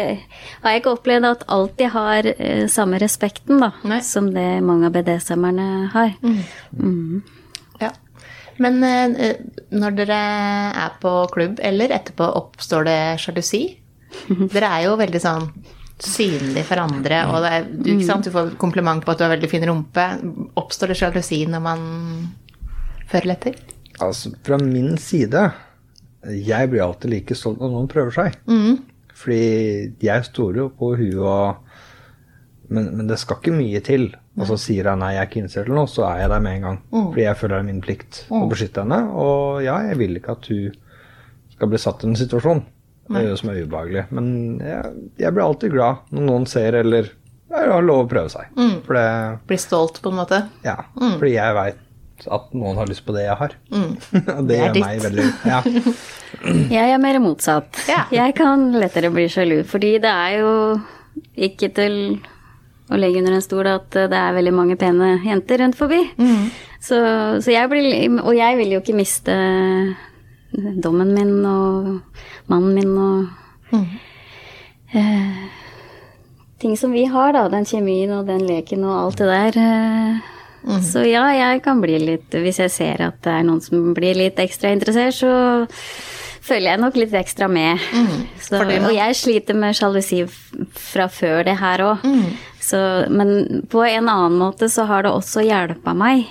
har 0.63 0.73
jeg 0.73 0.81
ikke 0.81 0.95
opplevd 0.95 1.27
at 1.29 1.45
alltid 1.53 1.93
har 1.93 2.29
uh, 2.31 2.63
samme 2.71 3.01
respekten, 3.03 3.61
da, 3.61 3.69
Nei. 3.85 3.99
som 4.05 4.31
det 4.33 4.47
mange 4.65 4.89
av 4.89 4.95
BDSM-erne 4.95 5.67
har. 5.93 6.15
Mm. 6.25 6.39
Mm. 6.79 7.21
Ja. 7.83 7.91
Men 8.61 8.81
når 8.81 9.93
dere 9.97 10.17
er 10.85 10.97
på 11.01 11.13
klubb, 11.33 11.61
eller 11.65 11.93
etterpå 11.93 12.25
oppstår 12.41 12.89
det 12.89 12.97
sjalusi? 13.21 13.63
Dere 14.51 14.67
er 14.67 14.83
jo 14.89 14.97
veldig 14.99 15.21
sånn 15.23 15.47
synlig 16.05 16.63
for 16.67 16.81
andre, 16.81 17.23
og 17.29 17.45
er, 17.47 17.65
du, 17.69 17.91
du, 17.97 18.31
får 18.33 18.55
kompliment 18.61 19.03
på 19.03 19.13
at 19.13 19.19
du 19.19 19.25
har 19.25 19.33
veldig 19.35 19.49
fin 19.51 19.65
rumpe. 19.69 20.05
Oppstår 20.59 20.91
det 20.91 20.99
sjalusi 20.99 21.43
når 21.49 21.63
man 21.65 21.83
fører 23.11 23.35
etter? 23.35 23.59
Altså, 24.01 24.31
fra 24.45 24.57
min 24.57 24.95
side 24.97 25.43
Jeg 26.23 26.69
blir 26.71 26.81
alltid 26.81 27.11
like 27.11 27.35
stolt 27.37 27.59
når 27.61 27.73
noen 27.73 27.89
prøver 27.91 28.13
seg. 28.15 28.39
Mm. 28.49 28.79
Fordi 29.21 30.05
jeg 30.05 30.27
stoler 30.29 30.63
jo 30.63 30.71
på 30.77 30.93
huet 30.97 31.21
og 31.21 31.67
men, 32.71 32.85
men, 32.95 33.07
det 33.09 33.17
skal 33.19 33.41
ikke 33.41 33.51
mye 33.51 33.81
til. 33.83 34.05
Og 34.39 34.45
så 34.47 34.55
sier 34.63 34.87
jeg 34.87 34.99
nei, 35.01 35.09
jeg 35.11 35.19
er 35.19 35.27
ikke 35.27 35.41
interessert 35.41 35.67
eller 35.67 35.81
noe, 35.81 35.91
så 35.91 36.05
er 36.07 36.21
jeg 36.21 36.29
der 36.31 36.43
med 36.45 36.53
en 36.55 36.67
gang. 36.67 36.77
Mm. 36.87 37.07
Fordi 37.09 37.25
jeg 37.25 37.39
føler 37.39 37.53
det 37.53 37.59
er 37.59 37.67
min 37.67 37.81
plikt 37.83 38.19
mm. 38.29 38.37
å 38.37 38.45
beskytte 38.53 38.85
henne. 38.85 38.99
Og 39.11 39.65
ja, 39.65 39.75
jeg 39.89 39.97
vil 39.99 40.15
ikke 40.21 40.37
at 40.37 40.47
hun 40.53 40.77
skal 41.51 41.73
bli 41.73 41.81
satt 41.83 42.05
i 42.05 42.09
en 42.09 42.21
situasjon 42.21 42.63
som 43.39 43.51
er 43.51 43.63
ubehagelig. 43.65 44.05
Men 44.15 44.27
jeg, 44.63 44.95
jeg, 45.21 45.33
blir 45.35 45.45
alltid 45.45 45.73
glad 45.75 46.11
når 46.11 46.27
noen 46.27 46.47
ser 46.49 46.77
eller 46.81 47.11
har 47.51 47.83
lov 47.83 48.05
å 48.05 48.09
prøve 48.09 48.31
seg. 48.31 48.51
Mm. 48.55 48.75
For 48.85 48.97
det, 48.97 49.07
Blir 49.49 49.61
stolt, 49.61 50.01
på 50.03 50.11
en 50.11 50.19
måte? 50.21 50.43
Ja. 50.65 50.77
Mm. 50.95 51.17
Fordi 51.19 51.33
jeg 51.35 51.57
veit 51.57 51.87
at 52.29 52.51
noen 52.53 52.77
har 52.77 52.89
lyst 52.89 53.03
på 53.07 53.15
det 53.15 53.25
jeg 53.25 53.37
har. 53.39 53.55
Mm. 53.73 53.93
Og 54.37 54.43
det, 54.45 54.57
det 54.57 54.59
gjør 54.59 54.75
meg 54.85 55.05
veldig 55.07 55.29
ja. 55.49 55.61
Jeg 56.77 56.93
er 56.95 57.01
mer 57.01 57.19
motsatt. 57.21 57.81
Ja. 57.89 58.05
Jeg 58.13 58.35
kan 58.37 58.69
lettere 58.77 59.11
bli 59.13 59.27
sjalu, 59.29 59.61
fordi 59.67 59.95
det 60.01 60.11
er 60.11 60.37
jo 60.41 60.53
ikke 61.35 61.69
til 61.75 61.97
å 62.91 62.99
legge 62.99 63.21
under 63.21 63.35
en 63.37 63.43
stol 63.43 63.67
at 63.71 63.89
det 63.93 64.17
er 64.17 64.35
veldig 64.35 64.53
mange 64.55 64.77
pene 64.79 65.13
jenter 65.25 65.61
rundt 65.63 65.77
forbi. 65.79 66.01
Mm. 66.19 66.47
Så, 66.81 66.97
så, 67.43 67.51
jeg 67.53 67.69
blir 67.69 67.85
Og 68.23 68.33
jeg 68.33 68.57
vil 68.57 68.71
jo 68.73 68.79
ikke 68.81 68.97
miste 68.97 69.35
dommen 70.51 71.13
min 71.15 71.45
og 71.47 71.87
mannen 72.51 72.75
min 72.75 72.93
og 72.99 73.75
mm. 73.75 73.85
eh, 74.93 75.41
Ting 76.61 76.75
som 76.77 76.91
vi 76.93 77.07
har, 77.09 77.31
da. 77.33 77.47
Den 77.49 77.65
kjemien 77.65 78.11
og 78.13 78.27
den 78.27 78.43
leken 78.45 78.83
og 78.85 78.97
alt 78.99 79.21
det 79.23 79.29
der. 79.31 79.55
Eh, 79.57 80.17
mm. 80.67 80.81
Så 80.85 81.01
ja, 81.07 81.23
jeg 81.33 81.63
kan 81.65 81.81
bli 81.81 81.95
litt 81.97 82.35
Hvis 82.37 82.59
jeg 82.61 82.69
ser 82.69 83.01
at 83.07 83.17
det 83.25 83.33
er 83.33 83.47
noen 83.47 83.63
som 83.65 83.95
blir 83.97 84.19
litt 84.19 84.37
ekstra 84.37 84.69
interessert, 84.75 85.17
så 85.17 85.31
følger 86.41 86.73
jeg 86.73 86.81
nok 86.83 86.99
litt 87.01 87.15
ekstra 87.17 87.47
med. 87.49 87.81
Mm. 87.95 88.27
Så, 88.41 88.61
og 88.61 88.93
jeg 88.93 89.17
sliter 89.17 89.57
med 89.57 89.77
sjalusi 89.77 90.21
fra 90.75 91.07
før 91.09 91.47
det 91.49 91.57
her 91.61 91.85
òg. 91.87 92.05
Mm. 92.05 92.29
Men 93.09 93.63
på 93.71 93.81
en 93.87 94.05
annen 94.11 94.37
måte 94.37 94.69
så 94.69 94.85
har 94.89 95.07
det 95.07 95.15
også 95.15 95.41
hjelpa 95.47 95.95
meg 95.97 96.29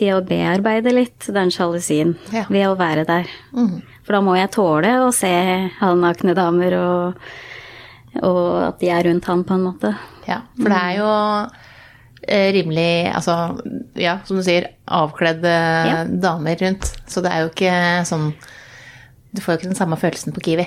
til 0.00 0.16
å 0.16 0.24
bearbeide 0.26 0.92
litt 0.96 1.28
den 1.32 1.52
sjalusien 1.54 2.16
ja. 2.34 2.46
ved 2.48 2.66
å 2.68 2.76
være 2.78 3.06
der. 3.08 3.30
Mm. 3.52 3.80
For 4.06 4.16
da 4.16 4.22
må 4.24 4.36
jeg 4.38 4.52
tåle 4.56 4.92
å 5.04 5.10
se 5.14 5.30
halvnakne 5.78 6.34
damer, 6.34 6.76
og, 6.80 7.26
og, 8.24 8.44
at 8.66 8.80
de 8.80 8.90
er 8.90 9.06
rundt 9.06 9.28
han, 9.30 9.44
på 9.46 9.56
en 9.56 9.66
måte. 9.68 9.92
Ja, 10.26 10.42
for 10.58 10.72
det 10.72 10.80
er 10.80 10.96
jo 10.98 11.10
eh, 12.26 12.48
rimelig, 12.56 12.90
altså 13.14 13.36
ja, 13.98 14.18
som 14.26 14.40
du 14.40 14.44
sier, 14.46 14.72
avkledde 14.90 15.56
ja. 15.92 16.04
damer 16.10 16.58
rundt. 16.64 16.90
Så 17.10 17.22
det 17.24 17.34
er 17.34 17.44
jo 17.44 17.52
ikke 17.52 17.74
sånn 18.08 18.32
Du 19.30 19.38
får 19.38 19.54
jo 19.54 19.58
ikke 19.60 19.70
den 19.70 19.78
samme 19.78 20.00
følelsen 20.00 20.34
på 20.34 20.42
Kiwi. 20.48 20.66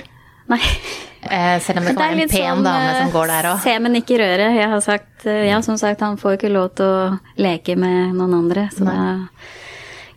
Nei. 0.52 0.62
Eh, 1.30 1.60
selv 1.64 1.80
om 1.80 1.88
det 1.88 1.96
kan 1.96 2.04
være 2.04 2.26
en 2.26 2.32
pen 2.32 2.48
sånn, 2.48 2.64
dame 2.68 2.94
som 3.00 3.12
går 3.14 3.32
der 3.32 3.50
òg. 3.52 3.60
Se, 3.64 3.74
men 3.84 4.00
ikke 4.00 4.20
røre. 4.22 4.48
Jeg 4.58 4.70
har 4.72 4.82
sagt, 4.86 5.26
eh, 5.26 5.46
ja, 5.50 5.60
som 5.66 5.78
sagt, 5.80 6.02
han 6.06 6.18
får 6.22 6.38
ikke 6.38 6.54
lov 6.54 6.72
til 6.80 6.86
å 6.86 7.20
leke 7.40 7.76
med 7.80 8.16
noen 8.18 8.38
andre. 8.42 8.68
Så 8.74 8.88
da, 8.88 9.20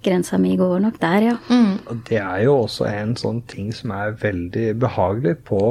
grensa 0.07 0.39
mi 0.39 0.57
går 0.59 0.81
nok 0.87 0.99
der, 1.03 1.29
ja. 1.31 1.37
Mm. 1.51 1.79
Og 1.87 2.03
det 2.09 2.21
er 2.23 2.43
jo 2.47 2.59
også 2.65 2.89
en 2.91 3.17
sånn 3.19 3.43
ting 3.51 3.73
som 3.75 3.95
er 3.97 4.17
veldig 4.21 4.69
behagelig 4.83 5.39
på 5.47 5.63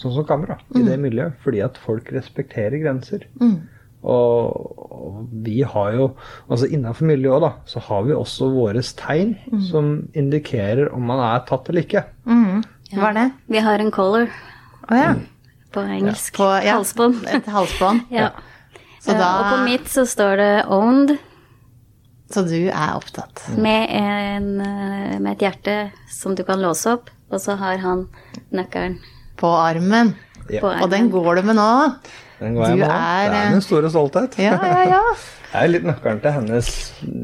sånn 0.00 0.14
som 0.16 0.24
kamera, 0.28 0.58
i 0.74 0.80
mm. 0.80 0.88
det 0.88 0.98
miljøet. 1.00 1.38
Fordi 1.44 1.62
at 1.64 1.80
folk 1.80 2.10
respekterer 2.14 2.80
grenser. 2.82 3.26
Mm. 3.40 3.56
Og, 4.04 4.80
og, 4.92 5.20
vi 5.46 5.62
har 5.64 5.94
jo 5.96 6.10
Altså 6.52 6.66
innenfor 6.68 7.08
miljøet, 7.08 7.40
da, 7.40 7.50
så 7.64 7.80
har 7.86 8.02
vi 8.04 8.12
også 8.12 8.50
våre 8.52 8.82
tegn 8.98 9.32
mm. 9.48 9.62
som 9.64 9.94
indikerer 10.12 10.90
om 10.92 11.06
man 11.08 11.22
er 11.24 11.44
tatt 11.48 11.70
eller 11.72 11.86
ikke. 11.86 12.04
Mm. 12.28 12.60
Hva 12.94 13.10
er 13.10 13.16
det? 13.16 13.28
Vi 13.50 13.62
har 13.64 13.80
en 13.80 13.94
color. 13.94 14.28
Oh, 14.88 14.96
ja. 14.98 15.14
På 15.72 15.80
engelsk. 15.80 16.38
Ja. 16.38 16.62
ja. 16.62 16.74
Halsbånd. 16.78 17.24
Et 17.28 17.46
halsbånd. 17.46 18.00
ja. 18.20 18.30
Da... 19.04 19.28
Og 19.28 19.46
på 19.50 19.56
mitt 19.66 19.88
så 19.92 20.06
står 20.08 20.36
det 20.40 20.52
'owned'. 20.64 21.16
Så 22.32 22.42
du 22.48 22.56
er 22.72 22.94
opptatt? 22.96 23.42
Med, 23.60 23.90
en, 23.92 24.60
eh, 24.60 25.18
med 25.20 25.34
et 25.34 25.44
hjerte 25.44 25.74
som 26.10 26.34
du 26.34 26.42
kan 26.44 26.62
låse 26.62 26.94
opp, 26.96 27.10
og 27.30 27.40
så 27.40 27.54
har 27.60 27.76
han 27.82 28.06
nøkkelen 28.50 28.96
På 29.36 29.52
armen. 29.60 30.14
Ja. 30.48 30.62
På 30.62 30.72
armen. 30.72 30.82
Og 30.82 30.90
den 30.90 31.10
går 31.12 31.36
du 31.36 31.42
med 31.50 31.58
nå? 31.60 31.70
Den 32.40 32.56
går 32.56 32.72
jeg 32.72 32.80
med. 32.80 32.88
Er, 32.88 33.28
det 33.30 33.40
er 33.42 33.52
min 33.54 33.64
store 33.64 33.90
stolthet. 33.92 34.38
Ja, 34.40 34.56
ja, 34.62 34.84
ja. 34.96 35.02
Det 35.54 35.60
er 35.62 35.70
litt 35.70 35.84
nøkkelen 35.86 36.18
til 36.18 36.32
hennes 36.34 36.68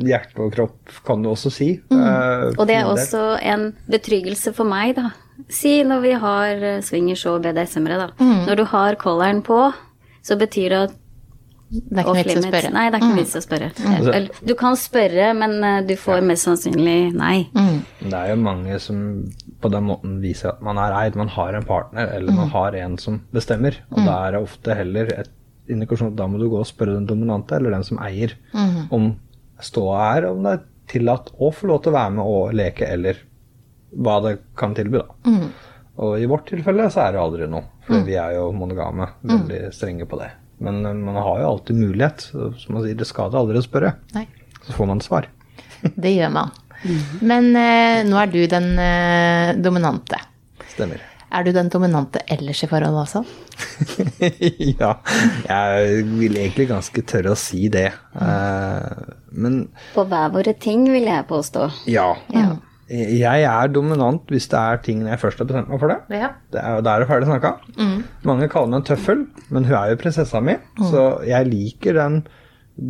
hjerte 0.06 0.44
og 0.44 0.52
kropp, 0.54 0.92
kan 1.02 1.24
du 1.24 1.32
også 1.32 1.50
si. 1.50 1.72
Mm. 1.90 1.98
Uh, 1.98 2.44
og 2.52 2.68
det 2.70 2.76
er 2.78 2.86
også 2.86 3.24
en 3.42 3.72
betryggelse 3.90 4.52
for 4.54 4.70
meg, 4.70 4.92
da. 5.00 5.08
Si 5.48 5.78
når 5.86 6.02
vi 6.04 6.16
har 6.24 6.64
swingers 6.86 7.26
og 7.30 7.42
BDSM-ere, 7.44 8.00
da. 8.02 8.10
Mm. 8.20 8.40
Når 8.48 8.60
du 8.60 8.64
har 8.72 8.98
colleren 9.00 9.44
på, 9.46 9.62
så 10.26 10.36
betyr 10.40 10.74
det 10.74 10.82
at 10.88 10.98
det 11.70 12.02
er 12.02 12.08
ikke 12.08 12.22
vits 12.26 12.38
å 12.40 12.42
spørre. 12.42 12.70
Nei, 12.74 12.84
det 12.90 12.98
er 12.98 13.02
ikke 13.04 13.12
mm. 13.12 13.18
vits 13.20 13.36
å 13.38 13.42
spørre. 13.44 13.66
Mm. 13.78 14.28
Du 14.42 14.52
kan 14.58 14.76
spørre, 14.78 15.26
men 15.38 15.52
eh, 15.66 15.76
du 15.86 15.92
får 16.00 16.18
ja. 16.18 16.24
mest 16.26 16.48
sannsynlig 16.48 16.96
nei. 17.14 17.36
Mm. 17.54 17.76
Det 18.00 18.16
er 18.18 18.32
jo 18.32 18.38
mange 18.42 18.78
som 18.82 19.04
på 19.62 19.70
den 19.70 19.86
måten 19.86 20.16
viser 20.24 20.50
at 20.50 20.64
man 20.66 20.80
er 20.82 20.96
eid. 20.98 21.18
Man 21.20 21.30
har 21.30 21.54
en 21.54 21.68
partner, 21.68 22.10
eller 22.16 22.34
man 22.34 22.48
mm. 22.48 22.54
har 22.56 22.78
en 22.80 22.98
som 22.98 23.20
bestemmer. 23.36 23.78
Og 23.92 24.02
mm. 24.02 24.08
da 24.08 24.16
er 24.16 24.34
det 24.34 24.42
ofte 24.48 24.78
heller 24.80 25.14
et 25.14 25.30
indikasjon 25.70 26.10
at 26.10 26.18
da 26.18 26.26
må 26.26 26.40
du 26.40 26.48
gå 26.50 26.58
og 26.58 26.66
spørre 26.66 26.96
den 26.98 27.06
dominante, 27.06 27.54
eller 27.54 27.76
den 27.76 27.86
som 27.86 28.02
eier, 28.02 28.34
mm. 28.50 28.90
om 28.96 29.12
ståa 29.62 30.02
er, 30.16 30.30
om 30.32 30.42
det 30.42 30.56
er 30.56 30.66
tillatt 30.90 31.30
å 31.38 31.52
få 31.54 31.70
lov 31.70 31.84
til 31.84 31.92
å 31.92 31.98
være 32.00 32.16
med 32.18 32.34
og 32.34 32.56
leke, 32.58 32.88
eller 32.90 33.22
hva 33.90 34.20
det 34.24 34.36
kan 34.58 34.76
tilby, 34.76 35.02
da. 35.02 35.48
Og 36.00 36.20
i 36.20 36.28
vårt 36.30 36.46
tilfelle 36.48 36.86
så 36.92 37.04
er 37.04 37.16
det 37.16 37.20
aldri 37.20 37.48
noe, 37.50 37.66
for 37.84 38.06
vi 38.06 38.14
er 38.16 38.38
jo 38.38 38.50
monogame, 38.56 39.10
veldig 39.26 39.66
strenge 39.76 40.06
på 40.08 40.20
det. 40.20 40.30
Men 40.60 40.86
eh, 40.86 40.94
man 40.94 41.16
har 41.16 41.40
jo 41.40 41.50
alltid 41.54 41.76
mulighet. 41.76 42.20
Som 42.30 42.76
man 42.76 42.84
sier, 42.84 42.96
det 42.96 43.08
skader 43.08 43.40
aldri 43.40 43.60
å 43.60 43.64
spørre. 43.64 43.94
Nei. 44.16 44.26
Så 44.64 44.76
får 44.76 44.90
man 44.92 45.04
svar. 45.04 45.28
det 46.04 46.14
gjør 46.16 46.34
man. 46.36 46.56
Men 47.20 47.52
eh, 47.56 48.00
nå 48.08 48.18
er 48.20 48.32
du 48.32 48.40
den 48.48 48.72
eh, 48.80 49.54
dominante. 49.60 50.20
Stemmer. 50.72 51.06
Er 51.30 51.44
du 51.46 51.52
den 51.54 51.68
dominante 51.70 52.24
ellers 52.32 52.64
i 52.64 52.68
forholdet 52.70 53.04
også? 53.04 53.20
ja, 54.80 54.96
jeg 55.46 56.00
vil 56.08 56.40
egentlig 56.40 56.66
ganske 56.72 57.04
tørre 57.06 57.36
å 57.36 57.38
si 57.38 57.68
det. 57.70 57.86
Uh, 58.16 59.14
men 59.30 59.60
På 59.94 60.02
hver 60.10 60.32
våre 60.34 60.56
ting, 60.58 60.88
vil 60.90 61.06
jeg 61.06 61.28
påstå. 61.30 61.68
Ja. 61.92 62.08
ja. 62.34 62.48
Jeg 62.90 63.46
er 63.46 63.70
dominant 63.70 64.26
hvis 64.32 64.48
det 64.50 64.58
er 64.58 64.80
ting 64.82 65.04
jeg 65.06 65.22
først 65.22 65.38
har 65.38 65.46
bestemt 65.46 65.70
meg 65.70 65.78
for 65.82 65.92
det. 65.92 66.00
Ja. 66.10 66.32
det 66.50 66.60
er, 66.60 66.82
da 66.82 66.96
er 66.96 67.04
det 67.04 67.08
ferdig 67.10 67.30
snakka. 67.30 67.54
Mm. 67.78 67.96
Mange 68.26 68.50
kaller 68.50 68.72
meg 68.72 68.82
en 68.82 68.88
tøffel, 68.90 69.24
men 69.48 69.68
hun 69.68 69.76
er 69.78 69.92
jo 69.92 70.00
prinsessa 70.00 70.42
mi, 70.42 70.56
mm. 70.58 70.86
så 70.90 71.04
jeg 71.28 71.50
liker 71.52 71.98
den 72.00 72.22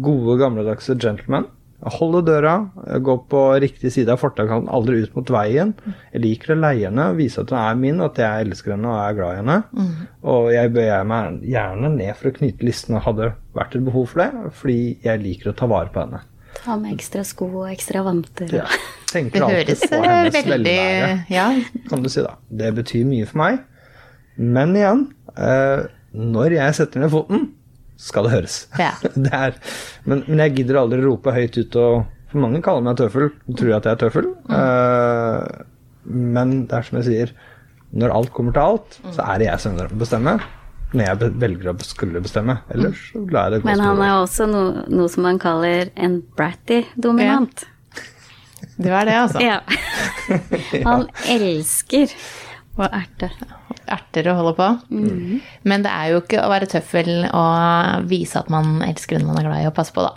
gode, 0.01 0.39
gamledagse 0.41 0.97
gentleman. 1.01 1.51
Holde 1.81 2.21
døra, 2.27 2.55
gå 3.01 3.15
på 3.33 3.43
riktig 3.63 3.89
side 3.95 4.13
av 4.13 4.21
fortaukanten, 4.21 4.69
aldri 4.73 4.99
ut 5.01 5.15
mot 5.17 5.31
veien. 5.33 5.73
Jeg 6.13 6.25
liker 6.27 6.53
å 6.53 6.59
leie 6.61 6.91
henne, 6.91 7.07
vise 7.17 7.41
at 7.41 7.53
hun 7.53 7.61
er 7.61 7.79
min, 7.81 8.03
at 8.05 8.21
jeg 8.21 8.45
elsker 8.45 8.75
henne 8.75 8.91
og 8.91 8.99
er 9.01 9.17
glad 9.17 9.33
i 9.33 9.39
henne. 9.41 9.57
Mm. 9.73 9.95
Og 10.33 10.51
jeg 10.53 10.75
bøyer 10.77 11.09
meg 11.09 11.41
gjerne 11.49 11.93
ned 11.95 12.13
for 12.19 12.29
å 12.29 12.37
knyte 12.37 12.69
listene, 12.69 13.01
hadde 13.05 13.33
vært 13.57 13.79
et 13.79 13.87
behov 13.87 14.13
for 14.13 14.25
det, 14.25 14.53
fordi 14.61 14.83
jeg 15.07 15.25
liker 15.25 15.53
å 15.53 15.57
ta 15.57 15.71
vare 15.73 15.93
på 15.95 16.05
henne. 16.05 16.21
Ta 16.57 16.77
med 16.81 16.97
ekstra 16.97 17.23
sko 17.27 17.49
og 17.63 17.71
ekstra 17.71 18.03
vanter. 18.07 18.51
Ja. 18.61 18.67
Tenker 19.11 19.43
det 19.43 19.55
høres 19.55 19.85
på 19.91 20.01
hennes 20.05 20.35
veldig 20.37 20.75
velvære, 20.75 21.15
ja. 21.33 21.47
kan 21.91 22.05
du 22.05 22.11
si 22.13 22.23
da. 22.23 22.37
Det 22.47 22.71
betyr 22.77 23.09
mye 23.09 23.27
for 23.27 23.41
meg. 23.43 23.63
Men 24.41 24.77
igjen, 24.79 25.03
eh, 25.35 25.89
når 26.15 26.57
jeg 26.57 26.77
setter 26.79 27.03
ned 27.03 27.13
foten, 27.13 27.49
skal 28.01 28.29
det 28.29 28.37
høres. 28.37 28.61
Ja. 28.81 28.93
det 29.25 29.33
er, 29.35 29.59
men, 30.07 30.25
men, 30.29 30.45
jeg 30.47 30.61
gidder 30.61 30.83
aldri 30.85 31.03
rope 31.05 31.35
høyt 31.37 31.59
ut 31.61 31.79
og 31.81 32.07
For 32.31 32.39
mange 32.39 32.61
kaller 32.63 32.85
meg 32.87 32.95
tøffel, 33.01 33.33
tror 33.59 33.73
jeg 33.73 33.81
at 33.81 33.87
jeg 33.89 33.97
er 33.97 34.03
tøffel. 34.05 34.29
Mm. 34.47 34.53
Eh, 34.55 35.65
men 36.31 36.53
det 36.71 36.77
er 36.79 36.87
som 36.87 37.01
jeg 37.01 37.09
sier, 37.09 37.33
når 37.91 38.15
alt 38.15 38.31
kommer 38.37 38.55
til 38.55 38.63
alt, 38.63 38.99
så 39.17 39.25
er 39.27 39.41
det 39.43 39.49
jeg 39.49 39.63
som 39.65 39.81
bestemmer 39.99 40.45
når 40.93 41.05
jeg 41.07 41.33
velger 41.43 41.73
å 41.73 41.75
skulle 41.87 42.23
bestemme. 42.25 42.59
Ellers 42.75 43.03
så 43.13 43.23
lar 43.31 43.49
jeg 43.49 43.59
det 43.59 43.63
gå. 43.63 43.69
Men 43.71 43.83
han 43.85 44.03
er 44.05 44.15
også 44.17 44.47
noe, 44.51 44.87
noe 44.91 45.11
som 45.13 45.27
man 45.27 45.39
kaller 45.43 45.93
en 45.95 46.21
bratty 46.37 46.83
dominant. 46.97 47.65
Ja. 47.65 47.77
Det 48.81 48.93
var 48.93 49.05
det, 49.05 49.17
altså. 49.21 49.41
ja. 49.45 49.61
Han 50.89 51.07
elsker 51.29 52.13
å 52.81 52.87
erte. 52.89 53.29
Erter 53.91 54.31
å 54.31 54.37
holde 54.39 54.55
på. 54.57 54.69
Mm. 54.89 55.43
Men 55.69 55.85
det 55.85 55.93
er 55.93 56.15
jo 56.15 56.23
ikke 56.23 56.41
å 56.41 56.49
være 56.53 56.69
tøffel 56.71 57.11
og 57.29 58.09
vise 58.09 58.41
at 58.41 58.49
man 58.53 58.81
elsker 58.87 59.19
den 59.19 59.29
man 59.29 59.41
er 59.41 59.49
glad 59.49 59.65
i, 59.65 59.69
og 59.69 59.77
passe 59.77 59.93
på, 59.97 60.05
da. 60.07 60.17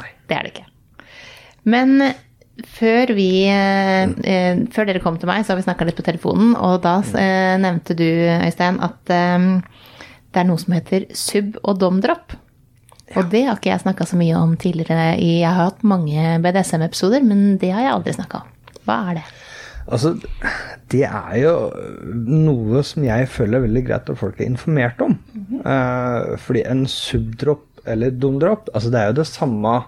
Nei. 0.00 0.08
Det 0.26 0.38
er 0.38 0.46
det 0.46 0.54
ikke. 0.54 0.68
Men 1.70 1.94
før, 2.74 3.14
vi, 3.16 3.30
eh, 3.46 4.64
før 4.74 4.88
dere 4.88 5.02
kom 5.04 5.18
til 5.20 5.30
meg, 5.30 5.44
så 5.44 5.54
har 5.54 5.60
vi 5.60 5.66
snakka 5.68 5.86
litt 5.86 5.98
på 5.98 6.06
telefonen, 6.06 6.56
og 6.58 6.80
da 6.82 6.98
eh, 7.18 7.54
nevnte 7.62 7.96
du, 7.98 8.08
Øystein, 8.34 8.82
at 8.82 9.14
eh, 9.14 9.46
det 10.32 10.40
er 10.40 10.48
noe 10.48 10.60
som 10.60 10.74
heter 10.76 11.06
sub- 11.18 11.60
og 11.62 11.78
domdrop. 11.82 12.34
Ja. 13.12 13.20
Og 13.20 13.28
det 13.32 13.44
har 13.44 13.58
ikke 13.58 13.72
jeg 13.72 13.84
snakka 13.84 14.06
så 14.08 14.16
mye 14.16 14.38
om 14.38 14.54
tidligere. 14.56 15.12
Jeg 15.20 15.44
har 15.44 15.68
hatt 15.68 15.84
mange 15.84 16.38
BDSM-episoder, 16.44 17.24
men 17.26 17.58
det 17.60 17.72
har 17.74 17.84
jeg 17.84 17.94
aldri 17.96 18.14
snakka 18.16 18.44
om. 18.44 18.52
Hva 18.88 18.98
er 19.10 19.18
det? 19.20 19.24
Altså, 19.82 20.14
det 20.92 21.02
er 21.08 21.34
jo 21.42 21.52
noe 22.14 22.84
som 22.86 23.04
jeg 23.04 23.28
føler 23.32 23.58
er 23.58 23.66
veldig 23.66 23.82
greit 23.88 24.12
at 24.12 24.20
folk 24.20 24.40
er 24.40 24.48
informert 24.48 25.00
om. 25.02 25.18
Mm 25.34 25.44
-hmm. 25.50 25.60
uh, 25.66 26.38
fordi 26.38 26.62
en 26.64 26.86
subdrop 26.86 27.66
eller 27.86 28.10
domdrop, 28.10 28.68
altså 28.74 28.90
det 28.90 29.00
er 29.00 29.06
jo 29.06 29.18
det 29.20 29.26
samme 29.26 29.82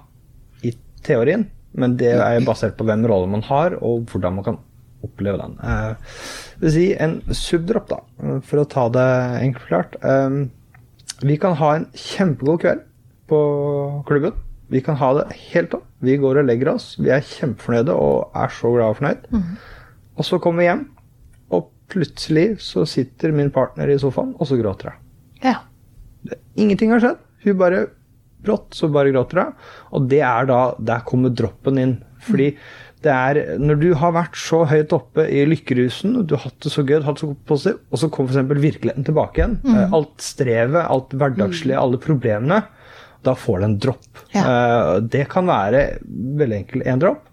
i 0.62 0.74
teorien, 1.02 1.46
men 1.72 1.96
det 1.96 2.12
er 2.12 2.40
jo 2.40 2.46
basert 2.46 2.76
på 2.76 2.84
hvem 2.84 3.06
rolle 3.06 3.30
man 3.30 3.42
har, 3.42 3.78
og 3.82 4.02
hvordan 4.10 4.34
man 4.34 4.44
kan 4.44 4.58
oppleve 5.04 5.40
den. 5.40 5.58
Uh, 5.60 5.94
vil 6.62 6.74
si 6.74 6.86
en 7.00 7.18
subdrop, 7.34 7.90
da, 7.90 8.00
for 8.46 8.62
å 8.62 8.68
ta 8.70 8.86
det 8.92 9.08
enkelt 9.42 9.68
klart. 9.68 9.96
Eh, 10.04 10.36
vi 11.24 11.36
kan 11.40 11.56
ha 11.60 11.70
en 11.76 11.86
kjempegod 11.98 12.62
kveld 12.64 12.84
på 13.30 13.40
klubben. 14.08 14.36
Vi 14.72 14.80
kan 14.84 14.98
ha 15.00 15.10
det 15.18 15.26
helt 15.52 15.72
topp. 15.74 15.86
Vi 16.04 16.16
går 16.20 16.40
og 16.40 16.48
legger 16.48 16.72
oss. 16.74 16.94
Vi 17.00 17.12
er 17.12 17.24
kjempefornøyde 17.24 17.94
og 17.96 18.36
er 18.36 18.52
så 18.52 18.72
glade 18.72 18.94
og 18.94 18.98
fornøyd. 19.00 19.26
Mm. 19.32 19.50
Og 20.14 20.28
så 20.28 20.38
kommer 20.42 20.62
vi 20.62 20.68
hjem, 20.68 20.86
og 21.54 21.68
plutselig 21.92 22.46
så 22.64 22.86
sitter 22.88 23.34
min 23.34 23.52
partner 23.54 23.90
i 23.92 23.98
sofaen, 24.00 24.32
og 24.38 24.48
så 24.48 24.58
gråter 24.60 24.92
hun. 24.94 25.04
Ja. 25.44 25.58
Ingenting 26.56 26.94
har 26.94 27.02
skjedd. 27.02 27.20
Hun 27.44 27.60
bare 27.60 27.84
brått, 28.44 28.72
så 28.76 28.88
bare 28.92 29.12
gråter 29.12 29.42
hun. 29.42 29.54
Og 29.96 30.08
det 30.08 30.22
er 30.24 30.48
da 30.48 30.60
Der 30.80 31.04
kommer 31.08 31.32
droppen 31.34 31.80
inn. 31.80 31.94
Fordi 32.24 32.54
mm 32.54 32.83
det 33.04 33.12
er 33.12 33.58
når 33.60 33.80
du 33.82 33.88
har 34.00 34.14
vært 34.16 34.38
så 34.40 34.62
høyt 34.68 34.92
oppe 34.96 35.26
i 35.28 35.42
lykkerusen, 35.48 36.16
du 36.24 36.36
har 36.36 36.46
hatt 36.46 36.56
det 36.64 36.72
så 36.72 36.84
gøy, 36.86 37.02
hatt 37.04 37.20
det 37.20 37.26
så 37.26 37.34
positivt, 37.48 37.82
og 37.90 38.00
så 38.00 38.10
kommer 38.12 38.32
f.eks. 38.32 38.62
virkeligheten 38.62 39.06
tilbake 39.08 39.40
igjen. 39.40 39.58
Mm. 39.64 39.96
Alt 39.98 40.24
strevet, 40.24 40.80
alt 40.82 41.12
hverdagslige, 41.12 41.76
mm. 41.76 41.82
alle 41.82 42.00
problemene. 42.00 42.60
Da 43.24 43.34
får 43.38 43.60
det 43.60 43.68
en 43.68 43.76
dropp. 43.86 44.22
Ja. 44.34 44.44
Eh, 44.44 44.92
det 45.12 45.26
kan 45.32 45.48
være 45.48 45.84
veldig 46.40 46.60
enkelt 46.62 46.88
en 46.88 47.04
dropp, 47.04 47.28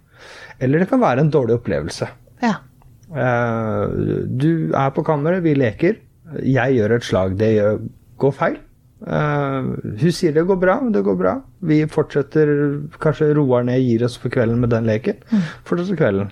eller 0.62 0.84
det 0.84 0.90
kan 0.92 1.04
være 1.04 1.26
en 1.26 1.32
dårlig 1.34 1.60
opplevelse. 1.62 2.10
Ja. 2.44 2.58
Eh, 3.12 3.96
du 4.28 4.52
er 4.76 4.92
på 4.96 5.06
kammeret, 5.08 5.44
vi 5.48 5.56
leker. 5.56 6.00
Jeg 6.48 6.78
gjør 6.78 6.98
et 6.98 7.08
slag, 7.08 7.40
det 7.40 7.54
går 8.22 8.36
feil. 8.36 8.60
Uh, 9.02 9.74
hun 9.98 10.14
sier 10.14 10.36
det 10.36 10.44
går 10.46 10.60
bra, 10.62 10.78
det 10.94 11.02
går 11.06 11.18
bra. 11.18 11.36
Vi 11.66 11.82
fortsetter, 11.90 12.52
kanskje 13.02 13.32
roer 13.38 13.66
ned, 13.66 13.82
gir 13.82 14.06
oss 14.06 14.18
for 14.22 14.34
kvelden 14.34 14.62
med 14.62 14.74
den 14.74 14.90
leken. 14.90 15.22
Mm. 15.32 15.48
Fortsetter 15.68 16.00
kvelden. 16.00 16.30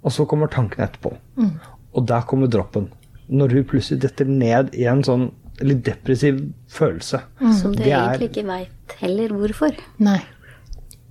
Og 0.00 0.14
så 0.14 0.26
kommer 0.26 0.50
tanken 0.50 0.82
etterpå. 0.84 1.12
Mm. 1.38 1.54
Og 1.94 2.08
der 2.08 2.26
kommer 2.26 2.50
droppen. 2.50 2.88
Når 3.30 3.54
hun 3.54 3.68
plutselig 3.70 4.02
detter 4.02 4.26
ned 4.26 4.74
i 4.74 4.88
en 4.90 5.04
sånn 5.06 5.28
litt 5.60 5.84
depressiv 5.86 6.40
følelse. 6.72 7.22
Mm. 7.40 7.54
Som 7.58 7.74
du 7.76 7.84
egentlig 7.84 8.30
ikke 8.30 8.46
veit 8.48 8.94
heller 9.00 9.34
hvorfor. 9.36 9.76
Nei. 10.02 10.20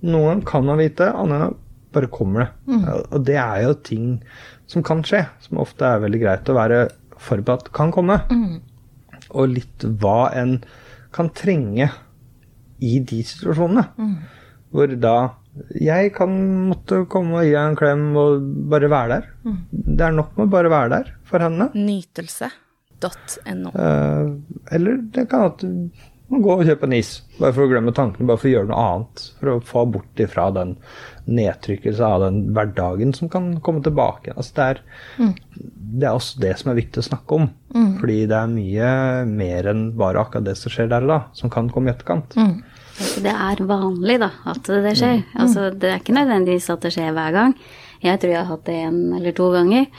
Noen 0.06 0.42
kan 0.48 0.64
man 0.66 0.80
vite, 0.80 1.10
andre 1.12 1.52
bare 1.94 2.10
kommer 2.12 2.44
det. 2.44 2.48
Mm. 2.70 2.84
Og 3.10 3.24
det 3.26 3.38
er 3.40 3.62
jo 3.64 3.76
ting 3.86 4.10
som 4.70 4.84
kan 4.86 5.02
skje, 5.06 5.24
som 5.44 5.60
ofte 5.62 5.86
er 5.86 6.02
veldig 6.04 6.20
greit 6.22 6.50
å 6.50 6.56
være 6.56 6.84
forberedt 7.20 7.72
kan 7.76 7.92
komme. 7.94 8.20
Mm. 8.30 8.60
Og 9.30 9.56
litt 9.56 9.86
hva 10.02 10.30
en 10.36 10.60
kan 11.14 11.30
trenge 11.36 11.90
i 12.80 12.98
de 13.04 13.20
situasjonene. 13.26 13.84
Mm. 13.98 14.16
Hvor 14.70 14.94
da 15.02 15.16
jeg 15.74 16.12
kan 16.14 16.30
måtte 16.70 17.02
komme 17.10 17.40
og 17.40 17.48
gi 17.48 17.56
en 17.58 17.76
klem 17.78 18.16
og 18.18 18.44
bare 18.70 18.90
være 18.90 19.10
der. 19.16 19.24
Mm. 19.44 19.58
Det 19.70 20.04
er 20.06 20.12
nok 20.16 20.36
med 20.36 20.46
å 20.46 20.52
bare 20.54 20.70
være 20.72 20.92
der 20.94 21.06
for 21.28 21.38
henne. 21.44 21.66
Nytelse.no. 21.74 23.68
Uh, 23.74 24.38
eller 24.70 25.02
det 25.14 25.26
kan 25.30 25.40
at 25.50 25.64
man 26.30 26.42
går 26.44 26.60
og 26.60 26.68
kjøpe 26.68 26.86
en 26.86 26.94
is, 26.94 27.08
bare 27.40 27.54
for 27.56 27.66
å 27.66 27.70
glemme 27.72 27.92
tankene, 27.94 28.28
bare 28.28 28.38
for 28.38 28.46
å 28.46 28.52
gjøre 28.52 28.70
noe 28.70 28.82
annet. 28.86 29.22
For 29.40 29.50
å 29.50 29.62
få 29.66 29.82
bort 29.96 30.20
ifra 30.22 30.46
den 30.54 30.76
nedtrykkelse 31.30 32.06
av 32.06 32.22
den 32.24 32.38
hverdagen 32.54 33.14
som 33.16 33.30
kan 33.32 33.52
komme 33.66 33.82
tilbake. 33.82 34.36
Altså 34.36 34.54
det, 34.56 34.68
er, 34.68 34.82
mm. 35.18 35.32
det 35.98 36.06
er 36.06 36.14
også 36.14 36.44
det 36.44 36.52
som 36.60 36.70
er 36.70 36.78
viktig 36.78 37.02
å 37.02 37.08
snakke 37.08 37.40
om. 37.40 37.48
Mm. 37.74 37.90
Fordi 37.98 38.18
det 38.30 38.38
er 38.38 38.54
mye 38.54 38.92
mer 39.30 39.70
enn 39.72 39.82
bare 39.98 40.22
akkurat 40.22 40.46
det 40.46 40.56
som 40.60 40.74
skjer 40.74 40.92
der 40.94 41.08
og 41.08 41.14
da, 41.16 41.20
som 41.40 41.52
kan 41.52 41.72
komme 41.74 41.90
i 41.90 41.94
etterkant. 41.96 42.38
Mm. 42.38 42.56
Altså, 43.00 43.24
det 43.26 43.34
er 43.34 43.66
vanlig, 43.66 44.18
da, 44.22 44.30
at 44.54 44.72
det 44.86 44.96
skjer. 45.02 45.20
Mm. 45.24 45.36
Altså, 45.42 45.68
det 45.82 45.92
er 45.92 46.00
ikke 46.02 46.18
nødvendigvis 46.20 46.70
at 46.70 46.86
det 46.86 46.94
skjer 46.94 47.12
hver 47.16 47.36
gang. 47.40 47.58
Jeg 48.06 48.22
tror 48.22 48.36
jeg 48.36 48.42
har 48.44 48.50
hatt 48.54 48.66
det 48.70 48.80
én 48.86 49.02
eller 49.18 49.34
to 49.36 49.50
ganger. 49.52 49.90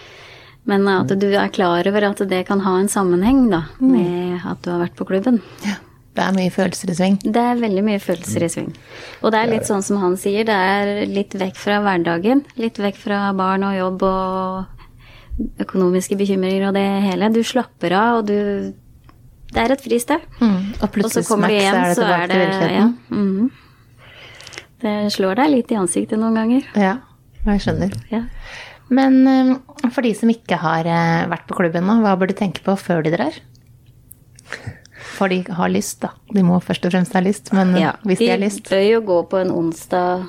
Men 0.70 0.88
at 0.94 1.12
du 1.18 1.28
er 1.34 1.52
klar 1.52 1.88
over 1.90 2.12
at 2.12 2.20
det 2.30 2.44
kan 2.48 2.62
ha 2.64 2.80
en 2.80 2.92
sammenheng 2.92 3.48
da, 3.52 3.66
mm. 3.82 3.88
med 3.92 4.44
at 4.48 4.64
du 4.64 4.72
har 4.72 4.84
vært 4.86 4.96
på 4.96 5.12
klubben. 5.12 5.44
Ja. 5.68 5.82
Det 6.12 6.24
er 6.26 6.36
mye 6.36 6.52
følelser 6.52 6.92
i 6.92 6.96
sving. 6.98 7.16
Det 7.24 7.40
er 7.40 7.60
veldig 7.62 7.84
mye 7.88 8.00
følelser 8.04 8.44
i 8.44 8.50
sving. 8.52 8.72
Og 9.24 9.32
det 9.32 9.40
er 9.40 9.52
litt 9.54 9.68
sånn 9.70 9.84
som 9.86 10.02
han 10.02 10.18
sier, 10.20 10.44
det 10.48 10.56
er 10.56 11.06
litt 11.08 11.36
vekk 11.40 11.60
fra 11.60 11.80
hverdagen. 11.86 12.44
Litt 12.60 12.80
vekk 12.84 13.00
fra 13.00 13.20
barn 13.38 13.64
og 13.64 13.78
jobb 13.78 14.04
og 14.10 15.62
økonomiske 15.64 16.18
bekymringer 16.20 16.68
og 16.68 16.76
det 16.76 16.86
hele. 17.06 17.32
Du 17.32 17.40
slapper 17.48 17.96
av, 17.96 18.22
og 18.22 18.28
du 18.28 18.74
Det 19.52 19.60
er 19.60 19.72
et 19.74 19.82
fristed. 19.84 20.22
Mm. 20.40 20.60
Og 20.80 20.92
plutselig 20.96 21.26
så 21.26 21.34
kommer 21.34 21.52
du 21.52 21.58
hjem, 21.58 21.74
så 21.76 21.80
er 21.80 21.88
det 21.88 21.96
så 21.96 22.02
tilbake 22.02 22.22
er 22.24 22.28
til 22.28 22.40
det 22.40 22.48
virkeligheten. 22.48 22.78
ja, 22.80 23.16
mm. 23.18 23.52
Det 24.82 24.94
slår 25.14 25.36
deg 25.36 25.50
litt 25.52 25.72
i 25.72 25.78
ansiktet 25.78 26.20
noen 26.20 26.38
ganger. 26.40 26.70
Ja, 26.80 26.94
jeg 27.46 27.64
skjønner. 27.66 27.98
Ja. 28.10 28.24
Men 28.90 29.28
eh, 29.28 29.52
for 29.92 30.08
de 30.08 30.14
som 30.16 30.32
ikke 30.32 30.58
har 30.60 30.88
eh, 30.88 31.28
vært 31.32 31.48
på 31.50 31.58
klubben 31.60 31.84
nå, 31.88 32.00
hva 32.00 32.16
bør 32.16 32.32
de 32.32 32.38
tenke 32.40 32.64
på 32.64 32.76
før 32.80 33.04
de 33.04 33.12
drar? 33.14 33.42
For 35.22 35.30
de 35.30 35.44
har 35.54 35.70
lyst, 35.70 36.00
da. 36.02 36.10
De 36.34 36.42
må 36.42 36.58
først 36.66 36.86
og 36.90 36.94
fremst 36.96 37.14
ha 37.14 37.22
lyst, 37.22 37.52
men 37.54 37.76
eh, 37.78 37.84
Ja, 37.86 37.92
hvis 38.10 38.18
de 38.24 38.30
har 38.32 38.42
lyst 38.42 38.64
De 38.66 38.74
bør 38.74 38.86
jo 38.88 39.02
gå 39.06 39.18
på 39.30 39.42
en 39.44 39.52
onsdag 39.54 40.24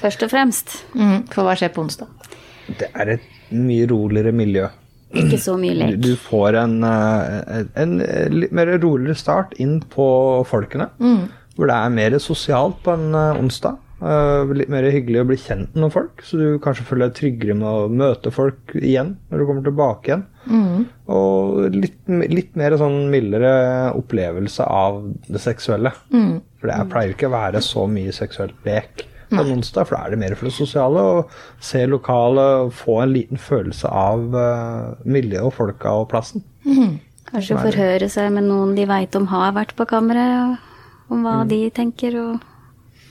først 0.00 0.22
og 0.24 0.30
fremst. 0.32 0.72
mm, 0.96 1.26
For 1.34 1.44
hva 1.44 1.52
skjer 1.60 1.74
på 1.76 1.84
onsdag? 1.84 2.08
Det 2.80 2.88
er 2.96 3.12
et 3.18 3.26
mye 3.52 3.84
roligere 3.92 4.32
miljø. 4.34 4.66
Ikke 5.16 5.38
så 5.38 5.54
mye 5.60 5.72
Du, 5.76 5.80
lek. 5.84 6.00
du 6.02 6.16
får 6.18 6.56
en, 6.64 6.78
eh, 6.84 7.52
en, 7.60 8.00
en 8.00 8.40
litt 8.40 8.52
mer 8.56 8.72
roligere 8.82 9.14
start 9.20 9.52
inn 9.62 9.78
på 9.92 10.08
folkene. 10.48 10.88
Hvor 11.56 11.70
det 11.70 11.76
er 11.76 11.92
mer 11.94 12.16
sosialt 12.20 12.80
på 12.84 12.96
en 12.96 13.14
eh, 13.14 13.38
onsdag. 13.40 13.76
Eh, 13.96 14.50
litt 14.52 14.68
mer 14.68 14.84
hyggelig 14.92 15.22
å 15.22 15.26
bli 15.30 15.36
kjent 15.40 15.70
med 15.72 15.80
noen 15.80 15.92
folk, 15.94 16.20
så 16.26 16.36
du 16.36 16.58
kanskje 16.60 16.84
føler 16.84 17.08
deg 17.08 17.14
tryggere 17.16 17.54
med 17.56 17.66
å 17.70 17.86
møte 17.88 18.28
folk 18.34 18.74
igjen 18.76 19.14
når 19.30 19.40
du 19.40 19.44
kommer 19.48 19.64
tilbake 19.64 20.10
igjen. 20.10 20.24
Og 21.08 21.72
litt, 21.74 21.96
litt 22.28 22.52
mer 22.60 22.76
sånn 22.76 23.06
mildere 23.10 23.52
opplevelse 23.96 24.66
av 24.68 25.00
det 25.32 25.40
seksuelle. 25.40 25.94
For 26.12 26.68
det 26.68 26.74
er, 26.76 26.88
pleier 26.92 27.14
ikke 27.14 27.30
å 27.30 27.36
være 27.38 27.62
så 27.64 27.86
mye 27.90 28.12
seksuelt 28.14 28.58
lek 28.68 29.06
på 29.30 29.40
en 29.42 29.54
onsdag, 29.56 29.88
for 29.88 29.96
da 29.96 30.04
er 30.06 30.12
det 30.14 30.20
mer 30.20 30.36
for 30.38 30.46
det 30.50 30.54
sosiale. 30.54 31.02
Å 31.02 31.62
se 31.64 31.80
lokalet 31.90 32.66
og 32.66 32.74
få 32.78 33.00
en 33.02 33.14
liten 33.16 33.40
følelse 33.42 33.88
av 33.90 34.28
uh, 34.36 34.92
miljøet 35.08 35.48
og 35.48 35.54
folka 35.56 35.96
og 36.02 36.10
plassen. 36.12 36.44
Kanskje 37.32 37.58
forhøre 37.58 38.06
seg 38.12 38.28
med 38.36 38.46
noen 38.46 38.76
de 38.76 38.84
veit 38.86 39.16
om 39.18 39.26
har 39.32 39.56
vært 39.56 39.74
på 39.78 39.88
kammeret, 39.90 40.60
om 41.10 41.24
hva 41.26 41.40
Mm. 41.42 41.48
de 41.50 41.58
tenker 41.70 42.14
og 42.20 42.44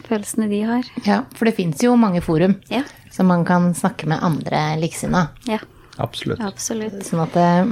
følelsene 0.07 0.47
de 0.51 0.61
har. 0.67 0.89
Ja, 1.05 1.21
for 1.35 1.45
det 1.49 1.55
fins 1.57 1.81
jo 1.83 1.95
mange 1.99 2.21
forum 2.25 2.57
Ja. 2.71 2.83
som 3.11 3.27
man 3.31 3.45
kan 3.45 3.73
snakke 3.73 4.07
med 4.07 4.21
andre 4.23 4.75
likesinnede. 4.81 5.29
Ja, 5.49 5.59
Absolutt. 5.99 6.39
absolutt. 6.43 7.01
Sånn 7.07 7.23
at 7.23 7.35
eh, 7.39 7.63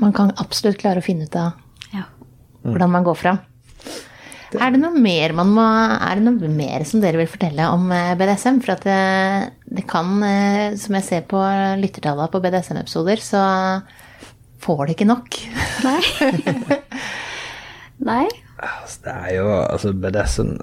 man 0.00 0.12
kan 0.12 0.32
absolutt 0.38 0.78
klare 0.82 1.00
å 1.00 1.04
finne 1.06 1.24
ut 1.28 1.36
av 1.36 1.52
Ja. 1.94 2.04
hvordan 2.64 2.90
man 2.90 3.04
går 3.04 3.16
fram. 3.16 3.38
Er 4.54 4.70
det 4.70 4.78
noe 4.78 4.94
mer 4.94 5.32
man 5.34 5.48
må 5.50 5.62
Er 5.98 6.14
det 6.14 6.22
noe 6.22 6.46
mer 6.48 6.84
som 6.86 7.00
dere 7.02 7.16
vil 7.18 7.26
fortelle 7.26 7.64
om 7.74 7.88
eh, 7.90 8.12
BDSM? 8.14 8.60
For 8.62 8.76
at 8.76 8.84
det, 8.86 9.52
det 9.66 9.82
kan, 9.90 10.12
eh, 10.22 10.76
som 10.78 10.94
jeg 10.94 11.02
ser 11.08 11.22
på 11.26 11.40
lyttertallene 11.82 12.30
på 12.30 12.38
BDSM-episoder, 12.44 13.18
så 13.18 13.82
får 14.62 14.86
det 14.86 14.94
ikke 14.94 15.08
nok. 15.10 15.40
Nei. 15.84 16.00
Nei. 18.10 18.28
Altså, 18.62 19.00
det 19.04 19.14
er 19.14 19.34
jo 19.40 19.48
altså 19.58 19.92
BDSM 19.92 20.54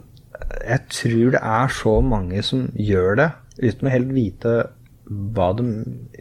Jeg 0.67 0.83
tror 0.89 1.31
det 1.37 1.41
er 1.41 1.67
så 1.81 1.95
mange 2.03 2.43
som 2.43 2.67
gjør 2.75 3.15
det 3.21 3.29
uten 3.61 3.87
å 3.89 3.93
helt 3.93 4.13
vite 4.15 4.53
hva 5.11 5.49
de 5.57 5.63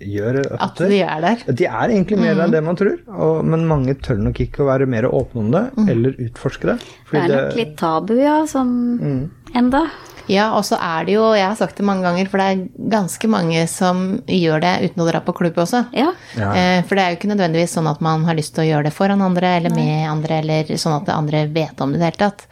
gjør 0.02 0.40
At 0.59 0.80
de 0.90 0.98
er 1.04 1.20
der. 1.22 1.42
De 1.54 1.66
er 1.68 1.92
egentlig 1.94 2.16
mer 2.18 2.40
enn 2.42 2.50
det 2.50 2.62
man 2.66 2.78
tror, 2.78 2.96
og, 3.06 3.44
men 3.46 3.66
mange 3.70 3.94
tør 4.02 4.18
nok 4.18 4.40
ikke 4.42 4.64
å 4.64 4.70
være 4.72 4.88
mer 4.90 5.06
åpne 5.06 5.44
om 5.44 5.50
det, 5.54 5.64
eller 5.92 6.16
utforske 6.26 6.72
det. 6.72 6.78
Det 7.12 7.20
er 7.20 7.35
nok 7.37 7.59
litt 7.61 7.76
tabu, 7.78 8.16
ja, 8.18 8.40
sånn 8.50 8.72
Mm. 8.98 9.20
enda. 9.54 9.85
Ja, 10.30 10.52
og 10.54 10.62
så 10.66 10.76
er 10.78 11.06
det 11.09 11.14
jo, 11.16 11.22
jeg 11.35 11.42
har 11.46 11.56
sagt 11.59 11.78
det 11.80 11.85
mange 11.87 12.02
ganger, 12.06 12.28
for 12.30 12.38
det 12.38 12.46
er 12.46 12.90
ganske 12.92 13.28
mange 13.30 13.64
som 13.70 14.02
gjør 14.30 14.61
det 14.62 14.74
uten 14.90 15.02
å 15.02 15.06
dra 15.09 15.20
på 15.26 15.35
klubb 15.35 15.56
også. 15.59 15.85
Ja. 15.96 16.12
Ja. 16.38 16.50
Eh, 16.54 16.83
For 16.87 16.94
det 16.94 17.02
er 17.04 17.11
jo 17.14 17.18
ikke 17.18 17.30
nødvendigvis 17.33 17.74
sånn 17.74 17.88
at 17.90 18.00
man 18.04 18.22
har 18.28 18.38
lyst 18.38 18.54
til 18.54 18.62
å 18.64 18.68
gjøre 18.68 18.85
det 18.90 18.94
foran 18.94 19.22
andre 19.26 19.56
eller 19.59 19.74
med 19.74 20.06
andre, 20.11 20.38
eller 20.44 20.70
sånn 20.78 21.00
at 21.00 21.09
andre 21.14 21.46
vet 21.50 21.80
om 21.83 21.90
det 21.92 21.98
i 21.98 22.02
det 22.04 22.11
hele 22.12 22.30
tatt. 22.30 22.46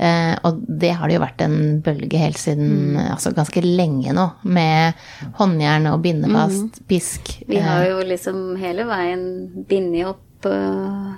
Eh, 0.00 0.34
Og 0.48 0.62
det 0.80 0.94
har 0.96 1.08
det 1.10 1.18
jo 1.18 1.22
vært 1.24 1.42
en 1.44 1.56
bølge 1.84 2.16
helt 2.22 2.38
siden 2.40 2.96
altså 2.96 3.34
ganske 3.36 3.60
lenge 3.64 4.14
nå, 4.16 4.26
med 4.48 4.96
håndjern 5.36 5.90
og 5.92 6.00
bindefast, 6.06 6.80
pisk. 6.88 7.34
Vi 7.50 7.58
eh, 7.60 7.66
har 7.66 7.84
jo 7.90 7.98
liksom 8.08 8.56
hele 8.62 8.86
veien 8.88 9.26
bindet 9.68 10.08
opp 10.14 10.48
øh, 10.48 11.10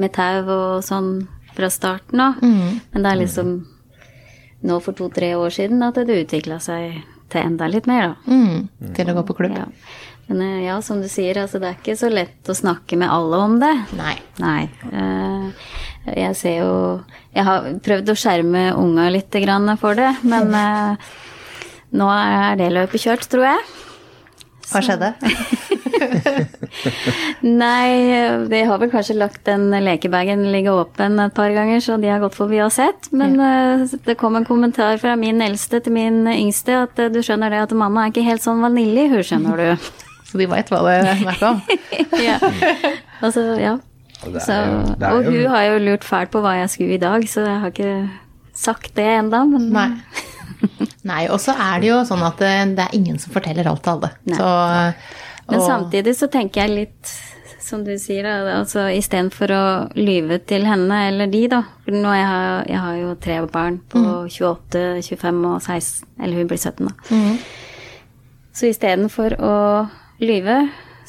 med 0.00 0.14
tau 0.16 0.48
og 0.48 0.84
sånn 0.86 1.12
fra 1.52 1.68
starten 1.68 2.22
av. 2.24 2.40
Mm. 2.40 2.80
Men 2.94 3.04
det 3.04 3.10
er 3.12 3.20
liksom 3.20 3.52
nå 4.64 4.76
for 4.84 4.96
to-tre 4.96 5.34
år 5.36 5.52
siden 5.52 5.82
at 5.84 6.00
det 6.00 6.22
utvikla 6.24 6.56
seg 6.62 7.02
til 7.30 7.44
enda 7.46 7.68
litt 7.70 7.86
mer, 7.86 8.14
da. 8.14 8.32
mm, 8.32 8.94
til 8.96 9.10
å 9.12 9.18
gå 9.20 9.26
på 9.28 9.36
klubb. 9.42 9.54
Ja. 9.60 9.68
Men 10.30 10.40
ja, 10.62 10.76
som 10.82 11.00
du 11.02 11.08
sier, 11.10 11.38
altså 11.42 11.58
det 11.62 11.68
er 11.68 11.76
ikke 11.78 11.96
så 11.98 12.08
lett 12.12 12.48
å 12.48 12.54
snakke 12.56 12.96
med 12.98 13.10
alle 13.10 13.38
om 13.44 13.54
det. 13.62 13.70
Nei. 13.98 14.16
Nei. 14.42 14.62
eh, 14.88 15.29
jeg 16.06 16.36
ser 16.36 16.56
jo 16.62 16.72
Jeg 17.34 17.44
har 17.46 17.66
prøvd 17.84 18.12
å 18.12 18.16
skjerme 18.18 18.62
unga 18.74 19.10
litt 19.12 19.36
for 19.80 19.94
det, 19.94 20.10
men 20.22 20.54
eh, 20.54 21.10
nå 21.92 22.08
er 22.10 22.56
det 22.58 22.72
løpet 22.72 23.04
kjørt, 23.04 23.28
tror 23.30 23.44
jeg. 23.44 23.60
Hva 24.70 24.80
skjedde? 24.86 25.14
Nei, 27.42 27.90
de 28.50 28.60
har 28.66 28.78
vel 28.80 28.90
kanskje 28.92 29.16
lagt 29.18 29.42
den 29.48 29.68
lekebagen 29.84 30.46
ligge 30.52 30.72
åpen 30.72 31.18
et 31.22 31.34
par 31.34 31.50
ganger, 31.54 31.82
så 31.82 31.98
de 32.00 32.10
har 32.10 32.22
gått 32.22 32.38
forbi 32.38 32.60
og 32.62 32.72
sett. 32.74 33.10
Men 33.10 33.34
eh, 33.42 33.84
det 34.06 34.16
kom 34.20 34.38
en 34.38 34.46
kommentar 34.46 35.00
fra 35.02 35.16
min 35.18 35.42
eldste 35.42 35.82
til 35.82 35.96
min 35.96 36.22
yngste 36.30 36.84
at 36.84 37.02
eh, 37.02 37.10
du 37.12 37.20
skjønner 37.22 37.50
det 37.52 37.64
at 37.66 37.76
mamma 37.76 38.06
er 38.06 38.14
ikke 38.14 38.26
helt 38.26 38.46
sånn 38.46 38.62
vanilje, 38.64 39.08
hun 39.10 39.26
skjønner 39.26 39.62
du. 39.64 39.92
Så 40.30 40.38
de 40.38 40.46
veit 40.46 40.70
hva 40.70 40.84
det 40.86 40.98
er 41.00 41.22
snakk 41.24 41.40
om? 41.48 41.62
ja. 42.28 42.36
Altså, 43.18 43.46
ja. 43.58 43.74
Og 44.26 44.36
Så, 44.44 44.52
jo- 44.52 45.06
og 45.16 45.24
hun 45.24 45.34
jo- 45.34 45.48
har 45.48 45.62
jo 45.70 45.78
lurt 45.84 46.04
fælt 46.04 46.30
på 46.30 46.42
hva 46.44 46.56
jeg 46.60 46.70
skulle 46.74 46.94
i 46.98 47.00
dag, 47.02 47.22
så 47.28 47.46
jeg 47.46 47.60
har 47.60 47.70
ikke 47.70 48.10
sagt 48.54 48.94
det 48.94 49.06
enda, 49.18 49.44
men 49.48 49.70
Nei. 49.72 49.88
Nei, 51.08 51.22
og 51.32 51.38
så 51.40 51.54
er 51.56 51.80
det 51.80 51.88
jo 51.88 52.02
sånn 52.04 52.20
at 52.26 52.36
det, 52.42 52.76
det 52.76 52.84
er 52.84 52.94
ingen 52.98 53.18
som 53.18 53.32
forteller 53.32 53.66
alt 53.70 53.82
til 53.86 53.94
alle. 53.94 54.10
Så, 54.28 54.44
og... 54.44 54.94
Men 55.54 55.60
samtidig 55.64 56.12
så 56.18 56.28
tenker 56.30 56.66
jeg 56.66 56.74
litt 56.76 57.12
som 57.64 57.84
du 57.86 57.92
sier, 58.02 58.24
da, 58.26 58.58
altså 58.58 58.88
istedenfor 58.92 59.52
å 59.54 59.62
lyve 59.96 60.40
til 60.44 60.64
henne 60.66 60.98
eller 61.08 61.30
de, 61.30 61.44
da. 61.48 61.62
For 61.84 61.94
nå 61.96 62.12
jeg 62.16 62.26
har 62.26 62.64
jeg 62.68 62.80
har 62.82 62.96
jo 62.98 63.14
tre 63.22 63.38
barn 63.46 63.78
på 63.88 64.02
28, 64.28 64.84
25 65.06 65.40
og 65.54 65.62
16, 65.62 66.08
eller 66.20 66.36
hun 66.42 66.50
blir 66.50 66.58
17, 66.60 66.90
da. 66.90 66.94
Så 68.52 68.66
istedenfor 68.72 69.36
å 69.40 69.54
lyve, 70.20 70.56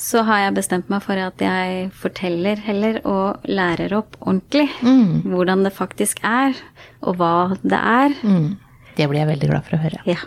så 0.01 0.23
har 0.25 0.45
jeg 0.45 0.55
bestemt 0.57 0.87
meg 0.89 1.03
for 1.05 1.19
at 1.21 1.41
jeg 1.43 1.89
forteller 1.93 2.61
heller 2.65 2.97
og 3.05 3.43
lærer 3.49 3.93
opp 3.93 4.17
ordentlig 4.19 4.65
hvordan 5.29 5.61
det 5.67 5.73
faktisk 5.75 6.23
er, 6.25 6.57
og 7.05 7.19
hva 7.19 7.35
det 7.61 7.77
er. 7.77 8.15
Mm, 8.25 8.55
det 8.97 9.07
blir 9.11 9.21
jeg 9.21 9.31
veldig 9.35 9.51
glad 9.51 9.67
for 9.67 9.77
å 9.77 9.81
høre. 9.83 10.01
Ja. 10.09 10.17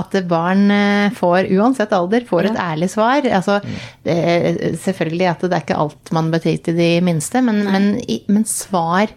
At 0.00 0.14
barn 0.30 0.70
eh, 0.70 1.10
får, 1.18 1.50
uansett 1.58 1.92
alder, 1.92 2.24
får 2.28 2.52
et 2.52 2.58
ærlig 2.62 2.88
svar. 2.92 3.26
Altså, 3.26 3.58
det, 4.06 4.14
er 4.14 4.78
selvfølgelig 4.78 5.28
at 5.32 5.44
det 5.44 5.56
er 5.56 5.64
ikke 5.66 5.80
alt 5.82 6.12
man 6.16 6.30
bør 6.32 6.46
til 6.46 6.78
de 6.78 6.90
minste, 7.04 7.42
men, 7.44 7.64
men, 7.66 7.92
men 8.30 8.48
svar 8.48 9.10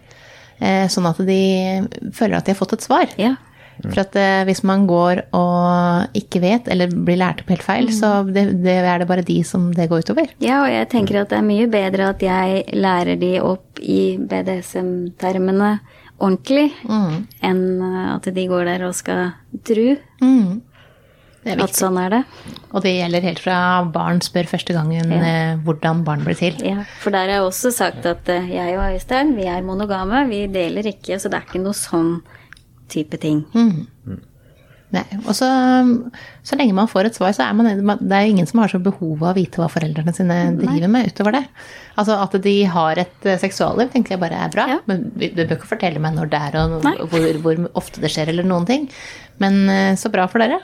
eh, 0.58 0.84
sånn 0.90 1.08
at 1.08 1.22
de 1.24 1.40
føler 2.12 2.36
at 2.40 2.44
de 2.44 2.52
har 2.52 2.60
fått 2.60 2.76
et 2.76 2.88
svar. 2.90 3.08
ja. 3.20 3.36
For 3.82 4.00
at 4.04 4.16
eh, 4.18 4.44
hvis 4.48 4.62
man 4.66 4.86
går 4.90 5.24
og 5.36 6.18
ikke 6.18 6.42
vet, 6.44 6.68
eller 6.70 6.92
blir 6.92 7.18
lært 7.20 7.42
opp 7.42 7.50
helt 7.54 7.66
feil, 7.66 7.90
så 7.94 8.12
det, 8.28 8.46
det 8.64 8.76
er 8.80 9.02
det 9.02 9.08
bare 9.10 9.26
de 9.26 9.40
som 9.46 9.70
det 9.74 9.88
går 9.90 10.04
utover. 10.06 10.30
Ja, 10.44 10.62
og 10.62 10.70
jeg 10.72 10.90
tenker 10.92 11.22
at 11.22 11.32
det 11.32 11.40
er 11.40 11.48
mye 11.48 11.70
bedre 11.70 12.12
at 12.14 12.22
jeg 12.24 12.64
lærer 12.76 13.18
de 13.20 13.34
opp 13.42 13.82
i 13.82 14.16
BDSM-termene 14.20 15.74
ordentlig, 16.22 16.68
enn 17.42 17.64
at 18.14 18.28
de 18.36 18.46
går 18.48 18.68
der 18.70 18.86
og 18.86 18.94
skal 18.96 19.34
tru. 19.66 19.96
Mm. 20.22 20.62
Det 21.44 21.52
er 21.52 21.60
at 21.60 21.76
sånn 21.76 21.98
er 22.00 22.12
det. 22.12 22.20
Og 22.72 22.80
det 22.86 22.94
gjelder 22.94 23.26
helt 23.26 23.40
fra 23.44 23.56
barn 23.92 24.22
spør 24.24 24.48
første 24.48 24.72
gangen 24.76 25.10
eh, 25.12 25.58
hvordan 25.66 26.00
barn 26.06 26.24
blir 26.24 26.38
til. 26.38 26.56
Ja, 26.64 26.86
for 27.02 27.12
der 27.12 27.28
har 27.28 27.42
jeg 27.42 27.48
også 27.50 27.72
sagt 27.74 28.08
at 28.08 28.30
eh, 28.32 28.48
jeg 28.54 28.78
og 28.78 28.94
Øystein, 28.94 29.34
vi 29.36 29.44
er 29.52 29.66
monogame, 29.66 30.24
vi 30.30 30.46
deler 30.52 30.88
ikke, 30.88 31.18
så 31.20 31.28
det 31.28 31.42
er 31.42 31.44
ikke 31.50 31.60
noe 31.66 31.76
sånn 31.76 32.14
type 32.92 33.18
ting. 33.22 33.44
Nei, 34.94 35.02
og 35.24 35.32
så, 35.34 35.46
så 36.46 36.54
lenge 36.58 36.74
man 36.76 36.86
får 36.86 37.08
et 37.08 37.16
svar, 37.16 37.32
så 37.34 37.48
er 37.48 37.56
man 37.56 37.66
Det 37.98 38.14
er 38.14 38.28
jo 38.28 38.34
ingen 38.36 38.46
som 38.46 38.60
har 38.62 38.70
så 38.70 38.78
behov 38.82 39.24
av 39.24 39.32
å 39.32 39.34
vite 39.34 39.58
hva 39.58 39.66
foreldrene 39.72 40.14
sine 40.14 40.36
driver 40.60 40.92
med 40.92 41.08
utover 41.10 41.34
det. 41.34 41.40
Altså 41.98 42.18
at 42.22 42.36
de 42.44 42.52
har 42.70 43.00
et 43.02 43.26
eh, 43.26 43.40
seksualliv, 43.42 43.90
tenker 43.90 44.14
jeg 44.14 44.22
bare 44.22 44.38
er 44.44 44.52
bra. 44.54 44.68
Ja. 44.70 44.78
Men 44.86 45.08
du 45.18 45.40
bør 45.40 45.56
ikke 45.56 45.72
fortelle 45.72 46.02
meg 46.04 46.14
når 46.14 46.30
det 46.30 46.42
er, 46.46 46.60
og 46.62 47.08
hvor, 47.10 47.26
hvor 47.42 47.64
ofte 47.82 48.04
det 48.04 48.12
skjer, 48.14 48.30
eller 48.30 48.46
noen 48.46 48.68
ting. 48.70 48.86
Men 49.42 49.58
eh, 49.72 49.96
så 49.98 50.12
bra 50.14 50.28
for 50.30 50.44
dere. 50.44 50.60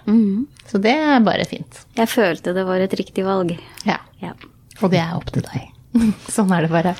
Så 0.70 0.78
det 0.84 0.94
er 0.94 1.26
bare 1.26 1.48
fint. 1.50 1.82
Jeg 1.98 2.12
følte 2.12 2.54
det 2.54 2.68
var 2.68 2.86
et 2.86 2.94
riktig 3.02 3.26
valg. 3.26 3.56
Ja. 3.88 3.98
Ja. 4.22 4.36
Og 4.80 4.92
det 4.94 5.02
er 5.02 5.16
opp 5.18 5.32
til 5.34 5.42
deg. 5.48 5.72
sånn 6.36 6.52
er 6.54 6.66
det 6.66 6.72
bare. 6.72 6.94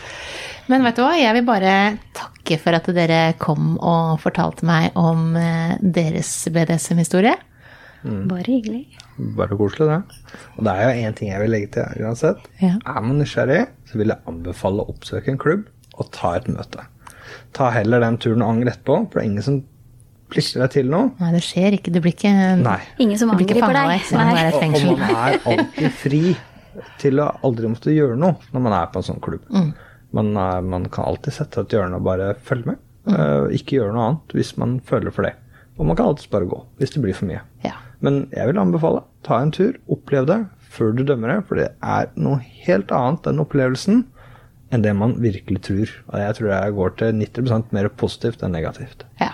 Men 0.71 0.85
vet 0.87 0.99
du 0.99 1.03
hva, 1.03 1.15
jeg 1.19 1.35
vil 1.35 1.47
bare 1.47 1.75
takke 2.15 2.59
for 2.63 2.77
at 2.79 2.87
dere 2.95 3.21
kom 3.43 3.75
og 3.79 4.21
fortalte 4.23 4.67
meg 4.67 4.95
om 4.99 5.33
eh, 5.39 5.75
deres 5.83 6.31
BDSM-historie. 6.53 7.35
Mm. 8.05 8.29
Bare 8.31 8.47
hyggelig. 8.47 8.85
Bare 9.37 9.59
koselig, 9.59 9.91
det. 9.91 10.37
Og 10.57 10.65
det 10.65 10.73
er 10.77 10.87
jo 10.87 11.09
én 11.09 11.17
ting 11.19 11.33
jeg 11.33 11.43
vil 11.43 11.53
legge 11.53 11.73
til 11.75 12.05
uansett. 12.07 12.47
Ja. 12.63 12.77
Er 12.79 13.03
man 13.05 13.19
nysgjerrig, 13.21 13.65
så 13.91 14.01
vil 14.01 14.15
jeg 14.15 14.31
anbefale 14.31 14.85
å 14.85 14.95
oppsøke 14.95 15.35
en 15.35 15.43
klubb 15.43 15.67
og 15.99 16.09
ta 16.17 16.37
et 16.39 16.49
møte. 16.49 16.87
Ta 17.57 17.73
heller 17.75 18.03
den 18.05 18.17
turen 18.23 18.45
og 18.47 18.55
angre 18.55 18.73
etterpå, 18.73 19.03
for 19.11 19.19
det 19.19 19.25
er 19.25 19.31
ingen 19.33 19.47
som 19.47 19.59
plikter 20.31 20.63
deg 20.63 20.73
til 20.77 20.91
noe. 20.93 21.11
Nei, 21.19 21.33
det 21.35 21.43
skjer 21.45 21.77
ikke. 21.77 21.93
Det 21.93 22.03
blir 22.05 22.15
ikke 22.15 22.33
Nei. 22.63 22.79
Ingen 23.03 23.19
som 23.21 23.35
angriper 23.35 23.75
deg. 23.75 24.07
Nei. 24.15 24.47
Og, 24.55 24.71
og 24.71 24.87
man 24.87 25.05
er 25.11 25.41
alltid 25.51 25.99
fri 25.99 26.23
til 27.01 27.21
å 27.23 27.31
aldri 27.47 27.71
måtte 27.71 27.95
gjøre 27.95 28.19
noe 28.19 28.53
når 28.55 28.65
man 28.67 28.77
er 28.77 28.91
på 28.93 29.01
en 29.01 29.09
sånn 29.11 29.23
klubb. 29.25 29.47
Mm. 29.51 29.73
Man, 30.17 30.33
er, 30.39 30.65
man, 30.67 30.89
kan 30.93 31.07
alltid 31.07 31.37
sette 31.37 31.65
et 31.65 31.77
hjørne 31.77 32.01
og 32.01 32.07
bare 32.07 32.33
følge 32.47 32.73
med. 32.73 32.81
Mm. 33.09 33.15
Uh, 33.15 33.47
ikke 33.57 33.79
gjøre 33.79 33.95
noe 33.97 34.09
annet 34.09 34.35
hvis 34.37 34.55
man 34.61 34.79
føler 34.87 35.15
for 35.15 35.27
det. 35.29 35.35
Og 35.79 35.87
man 35.89 35.97
kan 35.97 36.11
alltid 36.11 36.33
bare 36.33 36.49
gå 36.51 36.63
hvis 36.81 36.95
det 36.97 37.03
blir 37.05 37.17
for 37.17 37.31
mye. 37.31 37.43
Ja. 37.65 37.77
Men 38.05 38.25
jeg 38.33 38.51
vil 38.51 38.61
anbefale 38.61 39.05
ta 39.27 39.41
en 39.41 39.53
tur, 39.55 39.77
opplev 39.93 40.29
det 40.29 40.41
før 40.71 40.95
du 40.97 41.05
dømmer 41.07 41.35
det. 41.35 41.39
For 41.49 41.61
det 41.61 41.69
er 41.81 42.11
noe 42.21 42.41
helt 42.65 42.93
annet 42.95 43.29
enn 43.31 43.43
opplevelsen 43.43 44.05
enn 44.71 44.85
det 44.85 44.93
man 44.95 45.17
virkelig 45.23 45.65
tror. 45.67 45.95
Og 46.13 46.21
jeg 46.23 46.37
tror 46.39 46.53
jeg 46.53 46.77
går 46.77 46.93
til 47.01 47.23
90% 47.25 47.75
mer 47.77 47.91
positivt 48.03 48.45
enn 48.47 48.55
negativt. 48.55 49.07
Ja. 49.23 49.33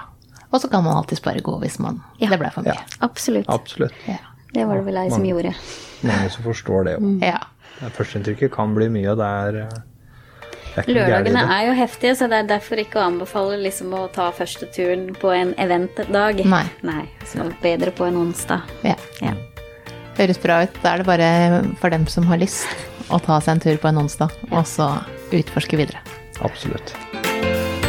Og 0.52 0.62
så 0.62 0.70
kan 0.72 0.84
man 0.86 0.96
alltids 0.96 1.20
bare 1.24 1.42
gå 1.44 1.58
hvis 1.60 1.78
man 1.82 2.00
ja. 2.20 2.30
det 2.30 2.40
ble 2.40 2.50
for 2.54 2.64
mye. 2.64 2.76
Ja. 2.76 2.98
Absolutt. 3.04 3.50
Absolutt. 3.52 3.96
Ja. 4.08 4.22
Det 4.56 4.64
var 4.64 4.80
det 4.80 4.86
vel 4.86 5.02
jeg 5.02 5.12
som 5.12 5.26
gjorde. 5.28 5.52
Mange 6.06 6.30
som 6.32 6.46
forstår 6.46 6.88
det 6.88 6.96
òg. 6.96 7.04
Mm. 7.04 7.20
Ja. 7.24 7.90
Førsteinntrykket 7.96 8.54
kan 8.54 8.72
bli 8.76 8.88
mye, 8.92 9.10
og 9.12 9.20
det 9.20 9.28
er 9.28 9.58
eh, 9.66 9.76
Lørdagene 10.84 11.40
er 11.40 11.68
jo 11.70 11.74
heftige, 11.76 12.14
så 12.18 12.28
det 12.28 12.42
er 12.42 12.48
derfor 12.50 12.80
ikke 12.80 13.00
å 13.00 13.06
anbefale 13.06 13.56
liksom 13.62 13.94
å 13.96 14.06
ta 14.12 14.28
første 14.36 14.68
turen 14.74 15.08
på 15.16 15.32
en 15.32 15.54
eventdag. 15.60 16.42
Nei. 16.44 16.64
Nei. 16.84 17.04
Så 17.28 17.46
bedre 17.62 17.94
på 17.96 18.08
en 18.08 18.18
onsdag. 18.26 18.66
Ja. 18.84 18.96
ja. 19.24 19.32
Høres 20.18 20.40
bra 20.42 20.62
ut. 20.64 20.76
Da 20.82 20.94
er 20.94 21.02
det 21.02 21.08
bare 21.08 21.30
for 21.80 21.92
dem 21.92 22.06
som 22.12 22.28
har 22.28 22.40
lyst 22.42 22.68
å 23.08 23.20
ta 23.22 23.40
seg 23.40 23.56
en 23.56 23.64
tur 23.64 23.80
på 23.80 23.92
en 23.92 24.04
onsdag, 24.04 24.36
ja. 24.48 24.52
og 24.58 24.68
så 24.68 24.90
utforske 25.36 25.80
videre. 25.80 26.02
Absolutt. 26.44 26.92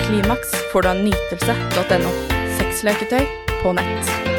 Klimaks 0.06 0.56
får 0.72 0.88
du 0.88 0.92
av 0.94 1.04
nytelse.no. 1.04 2.16
Sexleketøy 2.62 3.28
på 3.60 3.76
nett. 3.76 4.37